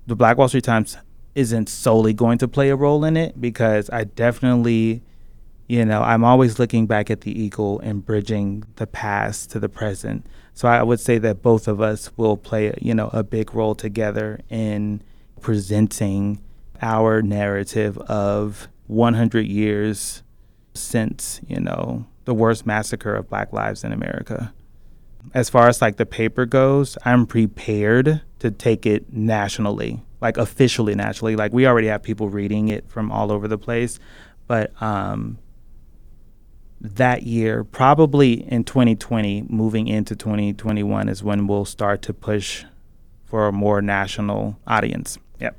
the 0.07 0.17
Black 0.17 0.37
Wall 0.37 0.49
Street 0.49 0.65
Times 0.65 0.97
isn't 1.35 1.69
solely 1.69 2.13
going 2.13 2.39
to 2.39 2.49
play 2.49 2.71
a 2.71 2.77
role 2.77 3.05
in 3.05 3.17
it 3.17 3.41
because 3.41 3.91
I 3.91 4.05
definitely, 4.05 5.03
you 5.67 5.85
know, 5.85 6.03
I'm 6.03 6.25
always 6.25 6.59
looking 6.59 6.87
back 6.87 7.11
at 7.11 7.23
the 7.23 7.39
eagle 7.39 7.81
and 7.81 8.05
bridging 8.05 8.65
the 8.77 8.87
past 8.87 9.51
to 9.51 9.61
the 9.61 9.69
present. 9.69 10.27
So 10.53 10.69
I 10.69 10.83
would 10.83 11.01
say 11.01 11.19
that 11.19 11.43
both 11.43 11.67
of 11.67 11.81
us 11.81 12.11
will 12.17 12.37
play, 12.37 12.73
you 12.81 12.95
know, 12.95 13.11
a 13.13 13.25
big 13.25 13.55
role 13.55 13.75
together 13.75 14.41
in 14.49 15.03
presenting 15.41 16.41
our 16.81 17.23
narrative 17.23 17.99
of 17.99 18.69
100 18.87 19.47
years 19.47 20.23
since, 20.75 21.41
you 21.49 21.61
know, 21.61 22.07
the 22.25 22.35
worst 22.35 22.67
massacre 22.67 23.15
of 23.15 23.29
black 23.29 23.53
lives 23.53 23.85
in 23.85 23.93
America. 23.93 24.53
As 25.33 25.51
far 25.51 25.69
as 25.69 25.81
like 25.81 25.97
the 25.97 26.07
paper 26.07 26.47
goes, 26.47 26.97
I'm 27.05 27.27
prepared 27.27 28.23
to 28.39 28.51
take 28.51 28.87
it 28.87 29.13
nationally 29.13 30.03
like 30.25 30.39
officially 30.39 30.95
naturally. 30.95 31.37
Like 31.37 31.53
we 31.53 31.67
already 31.67 31.89
have 31.89 32.03
people 32.03 32.31
reading 32.31 32.69
it 32.69 32.89
from 32.89 33.13
all 33.13 33.31
over 33.31 33.47
the 33.47 33.59
place, 33.59 34.01
but 34.47 34.73
um, 34.83 35.39
that 36.81 37.25
year, 37.25 37.63
probably 37.63 38.51
in 38.51 38.65
2020, 38.65 39.45
moving 39.51 39.87
into 39.87 40.17
2021, 40.17 41.11
is 41.11 41.23
when 41.23 41.47
we'll 41.47 41.67
start 41.67 42.01
to 42.03 42.15
push 42.15 42.65
for 43.27 43.49
a 43.49 43.53
more 43.53 43.83
national 43.83 44.59
audience. 44.67 45.19
Yep. 45.41 45.59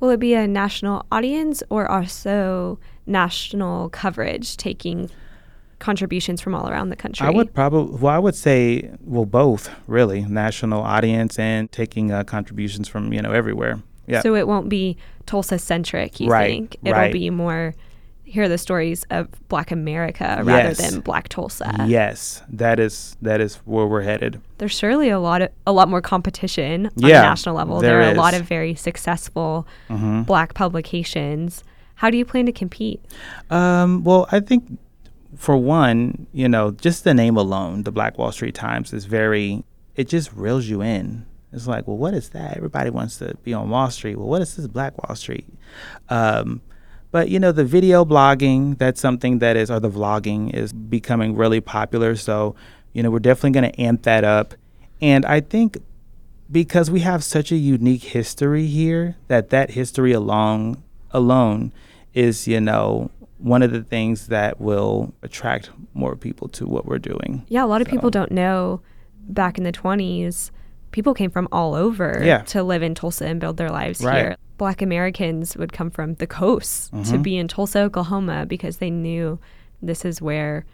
Will 0.00 0.10
it 0.10 0.20
be 0.20 0.34
a 0.34 0.46
national 0.46 1.06
audience 1.10 1.62
or 1.70 1.90
also 1.90 2.78
national 3.06 3.88
coverage 3.88 4.58
taking 4.58 5.08
contributions 5.78 6.40
from 6.40 6.54
all 6.54 6.68
around 6.68 6.90
the 6.90 6.96
country? 6.96 7.26
I 7.26 7.30
would 7.30 7.54
probably, 7.54 7.98
well, 7.98 8.14
I 8.14 8.18
would 8.18 8.34
say, 8.34 8.90
well, 9.02 9.26
both 9.26 9.70
really, 9.86 10.22
national 10.22 10.82
audience 10.82 11.38
and 11.38 11.70
taking 11.70 12.12
uh, 12.12 12.24
contributions 12.24 12.88
from 12.88 13.12
you 13.12 13.22
know 13.22 13.32
everywhere. 13.32 13.80
Yeah. 14.06 14.20
So 14.20 14.34
it 14.34 14.46
won't 14.46 14.68
be 14.68 14.96
Tulsa 15.26 15.58
centric. 15.58 16.20
You 16.20 16.28
right, 16.28 16.46
think 16.46 16.76
it'll 16.82 16.98
right. 16.98 17.12
be 17.12 17.30
more 17.30 17.74
hear 18.26 18.48
the 18.48 18.58
stories 18.58 19.04
of 19.10 19.28
Black 19.48 19.70
America 19.70 20.40
rather 20.42 20.68
yes. 20.68 20.78
than 20.78 21.00
Black 21.00 21.28
Tulsa. 21.28 21.86
Yes, 21.86 22.42
that 22.48 22.78
is 22.80 23.16
that 23.22 23.40
is 23.40 23.56
where 23.64 23.86
we're 23.86 24.02
headed. 24.02 24.40
There's 24.58 24.76
surely 24.76 25.08
a 25.08 25.18
lot 25.18 25.42
of 25.42 25.50
a 25.66 25.72
lot 25.72 25.88
more 25.88 26.02
competition 26.02 26.86
on 26.86 26.92
yeah, 26.96 27.20
a 27.20 27.22
national 27.22 27.54
level. 27.54 27.80
There, 27.80 27.90
there 27.90 28.00
are 28.00 28.12
is. 28.12 28.16
a 28.16 28.20
lot 28.20 28.34
of 28.34 28.42
very 28.42 28.74
successful 28.74 29.66
mm-hmm. 29.88 30.22
Black 30.22 30.54
publications. 30.54 31.64
How 31.94 32.10
do 32.10 32.18
you 32.18 32.26
plan 32.26 32.44
to 32.46 32.52
compete? 32.52 33.02
Um, 33.48 34.04
well, 34.04 34.26
I 34.30 34.40
think 34.40 34.78
for 35.36 35.56
one, 35.56 36.26
you 36.32 36.48
know, 36.48 36.70
just 36.70 37.04
the 37.04 37.14
name 37.14 37.36
alone, 37.36 37.82
the 37.84 37.92
Black 37.92 38.18
Wall 38.18 38.32
Street 38.32 38.54
Times 38.54 38.92
is 38.92 39.04
very. 39.04 39.64
It 39.94 40.08
just 40.08 40.32
reels 40.34 40.66
you 40.66 40.82
in. 40.82 41.24
It's 41.52 41.66
like, 41.66 41.86
well, 41.86 41.96
what 41.96 42.12
is 42.12 42.30
that? 42.30 42.56
Everybody 42.56 42.90
wants 42.90 43.16
to 43.18 43.34
be 43.42 43.54
on 43.54 43.70
Wall 43.70 43.90
Street. 43.90 44.16
Well, 44.16 44.28
what 44.28 44.42
is 44.42 44.56
this 44.56 44.66
Black 44.66 45.02
Wall 45.02 45.16
Street? 45.16 45.46
Um, 46.10 46.60
but 47.10 47.30
you 47.30 47.38
know, 47.38 47.52
the 47.52 47.64
video 47.64 48.04
blogging, 48.04 48.76
that's 48.76 49.00
something 49.00 49.38
that 49.38 49.56
is, 49.56 49.70
or 49.70 49.80
the 49.80 49.90
vlogging 49.90 50.52
is 50.52 50.72
becoming 50.72 51.34
really 51.34 51.60
popular. 51.60 52.14
So, 52.16 52.54
you 52.92 53.02
know, 53.02 53.10
we're 53.10 53.20
definitely 53.20 53.58
going 53.58 53.72
to 53.72 53.80
amp 53.80 54.02
that 54.02 54.24
up. 54.24 54.54
And 55.00 55.24
I 55.24 55.40
think 55.40 55.78
because 56.50 56.90
we 56.90 57.00
have 57.00 57.24
such 57.24 57.50
a 57.50 57.56
unique 57.56 58.02
history 58.02 58.66
here, 58.66 59.16
that 59.28 59.50
that 59.50 59.70
history 59.70 60.12
along 60.12 60.82
alone 61.10 61.72
is, 62.14 62.46
you 62.46 62.60
know, 62.60 63.10
one 63.38 63.62
of 63.62 63.70
the 63.70 63.82
things 63.82 64.28
that 64.28 64.60
will 64.60 65.14
attract 65.22 65.70
more 65.94 66.16
people 66.16 66.48
to 66.48 66.66
what 66.66 66.86
we're 66.86 66.98
doing. 66.98 67.44
Yeah, 67.48 67.64
a 67.64 67.66
lot 67.66 67.82
of 67.82 67.88
people 67.88 68.10
don't 68.10 68.32
know 68.32 68.80
back 69.28 69.58
in 69.58 69.64
the 69.64 69.72
20s 69.72 70.50
people 70.96 71.12
came 71.12 71.30
from 71.30 71.46
all 71.52 71.74
over 71.74 72.22
yeah. 72.24 72.38
to 72.38 72.62
live 72.62 72.82
in 72.82 72.94
Tulsa 72.94 73.26
and 73.26 73.38
build 73.38 73.58
their 73.58 73.68
lives 73.68 74.02
right. 74.02 74.16
here. 74.16 74.36
Black 74.56 74.80
Americans 74.80 75.54
would 75.54 75.70
come 75.70 75.90
from 75.90 76.14
the 76.14 76.26
coast 76.26 76.90
mm-hmm. 76.90 77.12
to 77.12 77.18
be 77.18 77.36
in 77.36 77.48
Tulsa, 77.48 77.80
Oklahoma 77.80 78.46
because 78.46 78.78
they 78.78 78.88
knew 78.88 79.38
this 79.82 80.06
is 80.06 80.22
where 80.22 80.64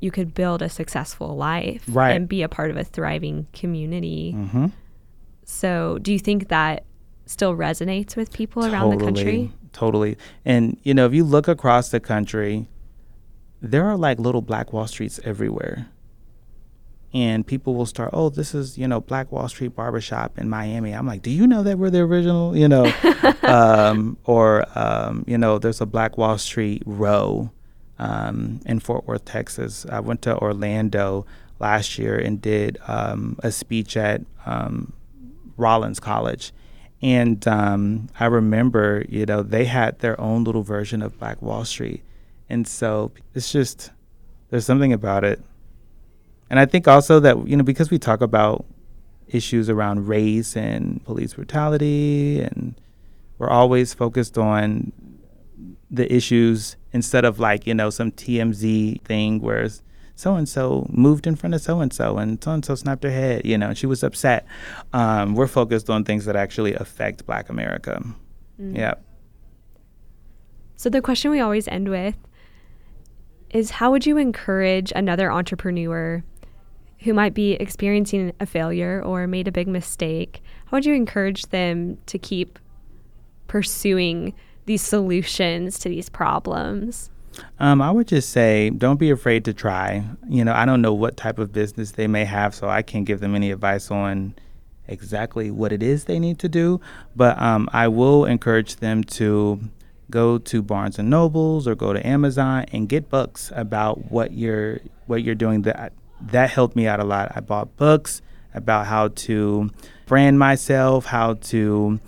you 0.00 0.10
could 0.10 0.32
build 0.32 0.62
a 0.62 0.70
successful 0.70 1.36
life 1.36 1.84
Right. 1.86 2.12
and 2.12 2.26
be 2.26 2.42
a 2.42 2.48
part 2.48 2.70
of 2.70 2.78
a 2.78 2.84
thriving 2.84 3.46
community. 3.52 4.32
hmm 4.32 4.68
So, 5.44 5.98
do 6.00 6.14
you 6.14 6.18
think 6.18 6.48
that 6.48 6.84
still 7.26 7.54
resonates 7.54 8.16
with 8.16 8.32
people 8.32 8.64
around 8.64 8.90
the 8.90 9.04
country? 9.04 9.52
Totally. 9.72 10.16
And, 10.44 10.78
you 10.82 10.94
know, 10.94 11.06
if 11.06 11.12
you 11.12 11.24
look 11.24 11.48
across 11.48 11.90
the 11.90 12.00
country, 12.00 12.68
there 13.60 13.84
are 13.84 13.96
like 13.96 14.18
little 14.18 14.42
Black 14.42 14.72
Wall 14.72 14.86
Streets 14.86 15.20
everywhere. 15.24 15.88
And 17.12 17.46
people 17.46 17.74
will 17.74 17.86
start, 17.86 18.10
oh, 18.12 18.28
this 18.28 18.54
is, 18.54 18.76
you 18.76 18.86
know, 18.86 19.00
Black 19.00 19.32
Wall 19.32 19.48
Street 19.48 19.74
Barbershop 19.74 20.38
in 20.38 20.50
Miami. 20.50 20.92
I'm 20.92 21.06
like, 21.06 21.22
do 21.22 21.30
you 21.30 21.46
know 21.46 21.62
that 21.62 21.78
we're 21.78 21.90
the 21.90 22.00
original, 22.00 22.56
you 22.56 22.68
know? 22.68 22.92
um, 23.42 24.18
or, 24.24 24.66
um, 24.78 25.24
you 25.26 25.38
know, 25.38 25.58
there's 25.58 25.80
a 25.80 25.86
Black 25.86 26.18
Wall 26.18 26.36
Street 26.36 26.82
row 26.84 27.50
um, 27.98 28.60
in 28.66 28.80
Fort 28.80 29.06
Worth, 29.06 29.24
Texas. 29.24 29.86
I 29.90 30.00
went 30.00 30.22
to 30.22 30.36
Orlando 30.36 31.26
last 31.58 31.98
year 31.98 32.18
and 32.18 32.40
did 32.40 32.78
um, 32.86 33.38
a 33.42 33.50
speech 33.50 33.96
at 33.96 34.22
um, 34.44 34.92
Rollins 35.56 36.00
College. 36.00 36.52
And 37.02 37.46
um, 37.46 38.08
I 38.18 38.26
remember, 38.26 39.04
you 39.08 39.26
know, 39.26 39.42
they 39.42 39.66
had 39.66 39.98
their 39.98 40.18
own 40.20 40.44
little 40.44 40.62
version 40.62 41.02
of 41.02 41.18
Black 41.18 41.42
Wall 41.42 41.64
Street. 41.64 42.02
And 42.48 42.66
so 42.66 43.12
it's 43.34 43.52
just, 43.52 43.90
there's 44.50 44.64
something 44.64 44.92
about 44.92 45.24
it. 45.24 45.42
And 46.48 46.58
I 46.58 46.66
think 46.66 46.88
also 46.88 47.20
that, 47.20 47.46
you 47.46 47.56
know, 47.56 47.64
because 47.64 47.90
we 47.90 47.98
talk 47.98 48.20
about 48.20 48.64
issues 49.28 49.68
around 49.68 50.06
race 50.06 50.56
and 50.56 51.04
police 51.04 51.34
brutality, 51.34 52.40
and 52.40 52.74
we're 53.38 53.50
always 53.50 53.92
focused 53.92 54.38
on 54.38 54.92
the 55.90 56.12
issues 56.12 56.76
instead 56.92 57.24
of 57.24 57.38
like, 57.38 57.66
you 57.66 57.74
know, 57.74 57.90
some 57.90 58.12
TMZ 58.12 59.02
thing 59.02 59.40
where 59.40 59.68
so 60.16 60.34
and 60.34 60.48
so 60.48 60.86
moved 60.90 61.26
in 61.26 61.36
front 61.36 61.54
of 61.54 61.60
so 61.60 61.80
and 61.80 61.92
so 61.92 62.16
and 62.16 62.42
so 62.42 62.50
and 62.50 62.64
so 62.64 62.74
snapped 62.74 63.04
her 63.04 63.10
head, 63.10 63.44
you 63.44 63.56
know, 63.56 63.68
and 63.68 63.78
she 63.78 63.86
was 63.86 64.02
upset. 64.02 64.46
Um, 64.94 65.34
we're 65.34 65.46
focused 65.46 65.90
on 65.90 66.04
things 66.04 66.24
that 66.24 66.34
actually 66.34 66.74
affect 66.74 67.26
Black 67.26 67.50
America. 67.50 68.02
Mm. 68.60 68.76
Yeah. 68.76 68.94
So, 70.76 70.88
the 70.88 71.02
question 71.02 71.30
we 71.30 71.40
always 71.40 71.68
end 71.68 71.88
with 71.88 72.16
is 73.50 73.70
how 73.70 73.90
would 73.90 74.06
you 74.06 74.16
encourage 74.16 74.90
another 74.96 75.30
entrepreneur 75.30 76.24
who 77.00 77.12
might 77.12 77.34
be 77.34 77.52
experiencing 77.52 78.32
a 78.40 78.46
failure 78.46 79.02
or 79.04 79.26
made 79.26 79.46
a 79.46 79.52
big 79.52 79.68
mistake? 79.68 80.42
How 80.66 80.78
would 80.78 80.86
you 80.86 80.94
encourage 80.94 81.46
them 81.46 81.98
to 82.06 82.18
keep 82.18 82.58
pursuing 83.48 84.34
these 84.64 84.82
solutions 84.82 85.78
to 85.80 85.90
these 85.90 86.08
problems? 86.08 87.10
Um, 87.58 87.80
I 87.80 87.90
would 87.90 88.08
just 88.08 88.30
say, 88.30 88.70
don't 88.70 88.98
be 88.98 89.10
afraid 89.10 89.44
to 89.46 89.54
try. 89.54 90.04
You 90.28 90.44
know, 90.44 90.52
I 90.52 90.64
don't 90.64 90.82
know 90.82 90.94
what 90.94 91.16
type 91.16 91.38
of 91.38 91.52
business 91.52 91.92
they 91.92 92.06
may 92.06 92.24
have, 92.24 92.54
so 92.54 92.68
I 92.68 92.82
can't 92.82 93.04
give 93.04 93.20
them 93.20 93.34
any 93.34 93.50
advice 93.50 93.90
on 93.90 94.34
exactly 94.88 95.50
what 95.50 95.72
it 95.72 95.82
is 95.82 96.04
they 96.04 96.18
need 96.18 96.38
to 96.40 96.48
do. 96.48 96.80
But 97.14 97.40
um, 97.40 97.68
I 97.72 97.88
will 97.88 98.24
encourage 98.24 98.76
them 98.76 99.04
to 99.04 99.60
go 100.10 100.38
to 100.38 100.62
Barnes 100.62 100.98
and 100.98 101.10
Nobles 101.10 101.66
or 101.66 101.74
go 101.74 101.92
to 101.92 102.06
Amazon 102.06 102.66
and 102.72 102.88
get 102.88 103.08
books 103.08 103.52
about 103.54 104.10
what 104.10 104.32
you're 104.32 104.80
what 105.06 105.22
you're 105.22 105.34
doing. 105.34 105.62
That 105.62 105.92
that 106.20 106.50
helped 106.50 106.76
me 106.76 106.86
out 106.86 107.00
a 107.00 107.04
lot. 107.04 107.32
I 107.34 107.40
bought 107.40 107.76
books 107.76 108.22
about 108.54 108.86
how 108.86 109.08
to 109.08 109.70
brand 110.06 110.38
myself, 110.38 111.06
how 111.06 111.34
to 111.34 112.00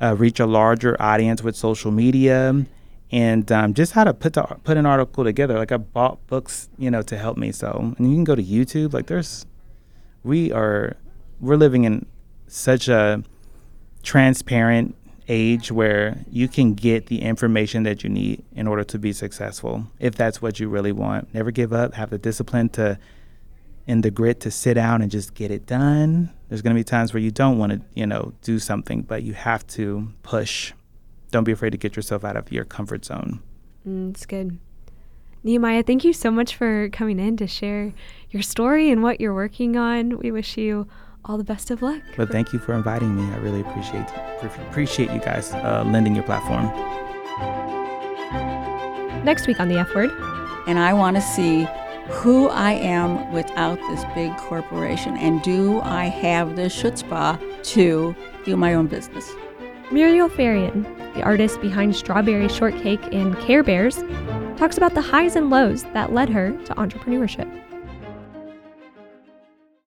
uh, 0.00 0.14
reach 0.16 0.38
a 0.40 0.46
larger 0.46 1.00
audience 1.00 1.42
with 1.42 1.56
social 1.56 1.90
media 1.90 2.66
and 3.10 3.50
um, 3.52 3.74
just 3.74 3.92
how 3.92 4.04
to 4.04 4.12
put 4.12 4.36
put 4.64 4.76
an 4.76 4.86
article 4.86 5.24
together. 5.24 5.58
Like 5.58 5.72
I 5.72 5.76
bought 5.76 6.26
books, 6.26 6.68
you 6.78 6.90
know, 6.90 7.02
to 7.02 7.16
help 7.16 7.36
me. 7.36 7.52
So, 7.52 7.94
and 7.96 8.10
you 8.10 8.16
can 8.16 8.24
go 8.24 8.34
to 8.34 8.42
YouTube. 8.42 8.92
Like 8.92 9.06
there's, 9.06 9.46
we 10.24 10.52
are, 10.52 10.96
we're 11.40 11.56
living 11.56 11.84
in 11.84 12.06
such 12.48 12.88
a 12.88 13.22
transparent 14.02 14.94
age 15.28 15.72
where 15.72 16.24
you 16.30 16.48
can 16.48 16.74
get 16.74 17.06
the 17.06 17.22
information 17.22 17.82
that 17.82 18.04
you 18.04 18.10
need 18.10 18.44
in 18.54 18.66
order 18.66 18.84
to 18.84 18.98
be 18.98 19.12
successful. 19.12 19.86
If 19.98 20.14
that's 20.14 20.40
what 20.40 20.60
you 20.60 20.68
really 20.68 20.92
want, 20.92 21.34
never 21.34 21.50
give 21.50 21.72
up. 21.72 21.94
Have 21.94 22.10
the 22.10 22.18
discipline 22.18 22.68
to, 22.70 22.98
and 23.86 24.02
the 24.02 24.10
grit 24.10 24.40
to 24.40 24.50
sit 24.50 24.74
down 24.74 25.02
and 25.02 25.10
just 25.10 25.34
get 25.34 25.50
it 25.50 25.66
done. 25.66 26.32
There's 26.48 26.62
going 26.62 26.74
to 26.74 26.78
be 26.78 26.84
times 26.84 27.12
where 27.12 27.20
you 27.20 27.32
don't 27.32 27.58
want 27.58 27.72
to, 27.72 27.80
you 27.94 28.06
know, 28.06 28.32
do 28.42 28.58
something, 28.60 29.02
but 29.02 29.24
you 29.24 29.34
have 29.34 29.66
to 29.68 30.12
push 30.22 30.72
don't 31.36 31.44
be 31.44 31.52
afraid 31.52 31.68
to 31.68 31.76
get 31.76 31.94
yourself 31.96 32.24
out 32.24 32.34
of 32.34 32.50
your 32.50 32.64
comfort 32.64 33.04
zone. 33.04 33.40
Mm, 33.86 34.08
it's 34.08 34.24
good. 34.24 34.58
Nehemiah, 35.44 35.82
thank 35.82 36.02
you 36.02 36.14
so 36.14 36.30
much 36.30 36.56
for 36.56 36.88
coming 36.88 37.20
in 37.20 37.36
to 37.36 37.46
share 37.46 37.92
your 38.30 38.42
story 38.42 38.88
and 38.88 39.02
what 39.02 39.20
you're 39.20 39.34
working 39.34 39.76
on. 39.76 40.16
We 40.16 40.30
wish 40.30 40.56
you 40.56 40.88
all 41.26 41.36
the 41.36 41.44
best 41.44 41.70
of 41.70 41.82
luck. 41.82 42.00
But 42.16 42.30
thank 42.30 42.54
you 42.54 42.58
for 42.58 42.72
inviting 42.72 43.14
me. 43.14 43.34
I 43.34 43.36
really 43.36 43.60
appreciate 43.60 44.06
appreciate 44.70 45.10
you 45.10 45.20
guys 45.20 45.52
uh, 45.52 45.84
lending 45.86 46.14
your 46.14 46.24
platform. 46.24 46.64
Next 49.22 49.46
week 49.46 49.60
on 49.60 49.68
the 49.68 49.76
F 49.76 49.94
Word. 49.94 50.10
And 50.66 50.78
I 50.78 50.94
want 50.94 51.16
to 51.16 51.22
see 51.22 51.68
who 52.08 52.48
I 52.48 52.72
am 52.72 53.30
without 53.30 53.78
this 53.90 54.04
big 54.14 54.34
corporation, 54.38 55.18
and 55.18 55.42
do 55.42 55.80
I 55.80 56.04
have 56.06 56.56
the 56.56 56.62
chutzpah 56.62 57.62
to 57.74 58.16
do 58.44 58.56
my 58.56 58.72
own 58.72 58.86
business? 58.86 59.30
Muriel 59.92 60.28
Fahrion, 60.28 60.82
the 61.14 61.22
artist 61.22 61.60
behind 61.60 61.94
Strawberry 61.94 62.48
Shortcake 62.48 63.14
and 63.14 63.38
Care 63.38 63.62
Bears, 63.62 64.02
talks 64.56 64.76
about 64.76 64.94
the 64.94 65.00
highs 65.00 65.36
and 65.36 65.48
lows 65.48 65.84
that 65.92 66.12
led 66.12 66.28
her 66.28 66.50
to 66.64 66.74
entrepreneurship. 66.74 67.48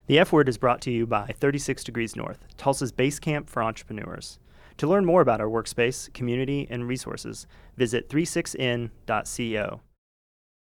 The 0.07 0.19
F 0.19 0.31
Word 0.31 0.47
is 0.47 0.57
brought 0.57 0.79
to 0.81 0.91
you 0.91 1.05
by 1.05 1.35
36 1.37 1.83
Degrees 1.83 2.15
North, 2.15 2.45
Tulsa's 2.55 2.93
base 2.93 3.19
camp 3.19 3.49
for 3.49 3.61
entrepreneurs. 3.61 4.39
To 4.77 4.87
learn 4.87 5.05
more 5.05 5.19
about 5.19 5.41
our 5.41 5.49
workspace, 5.49 6.11
community, 6.13 6.65
and 6.69 6.87
resources, 6.87 7.45
visit 7.75 8.07
36in.co. 8.07 9.81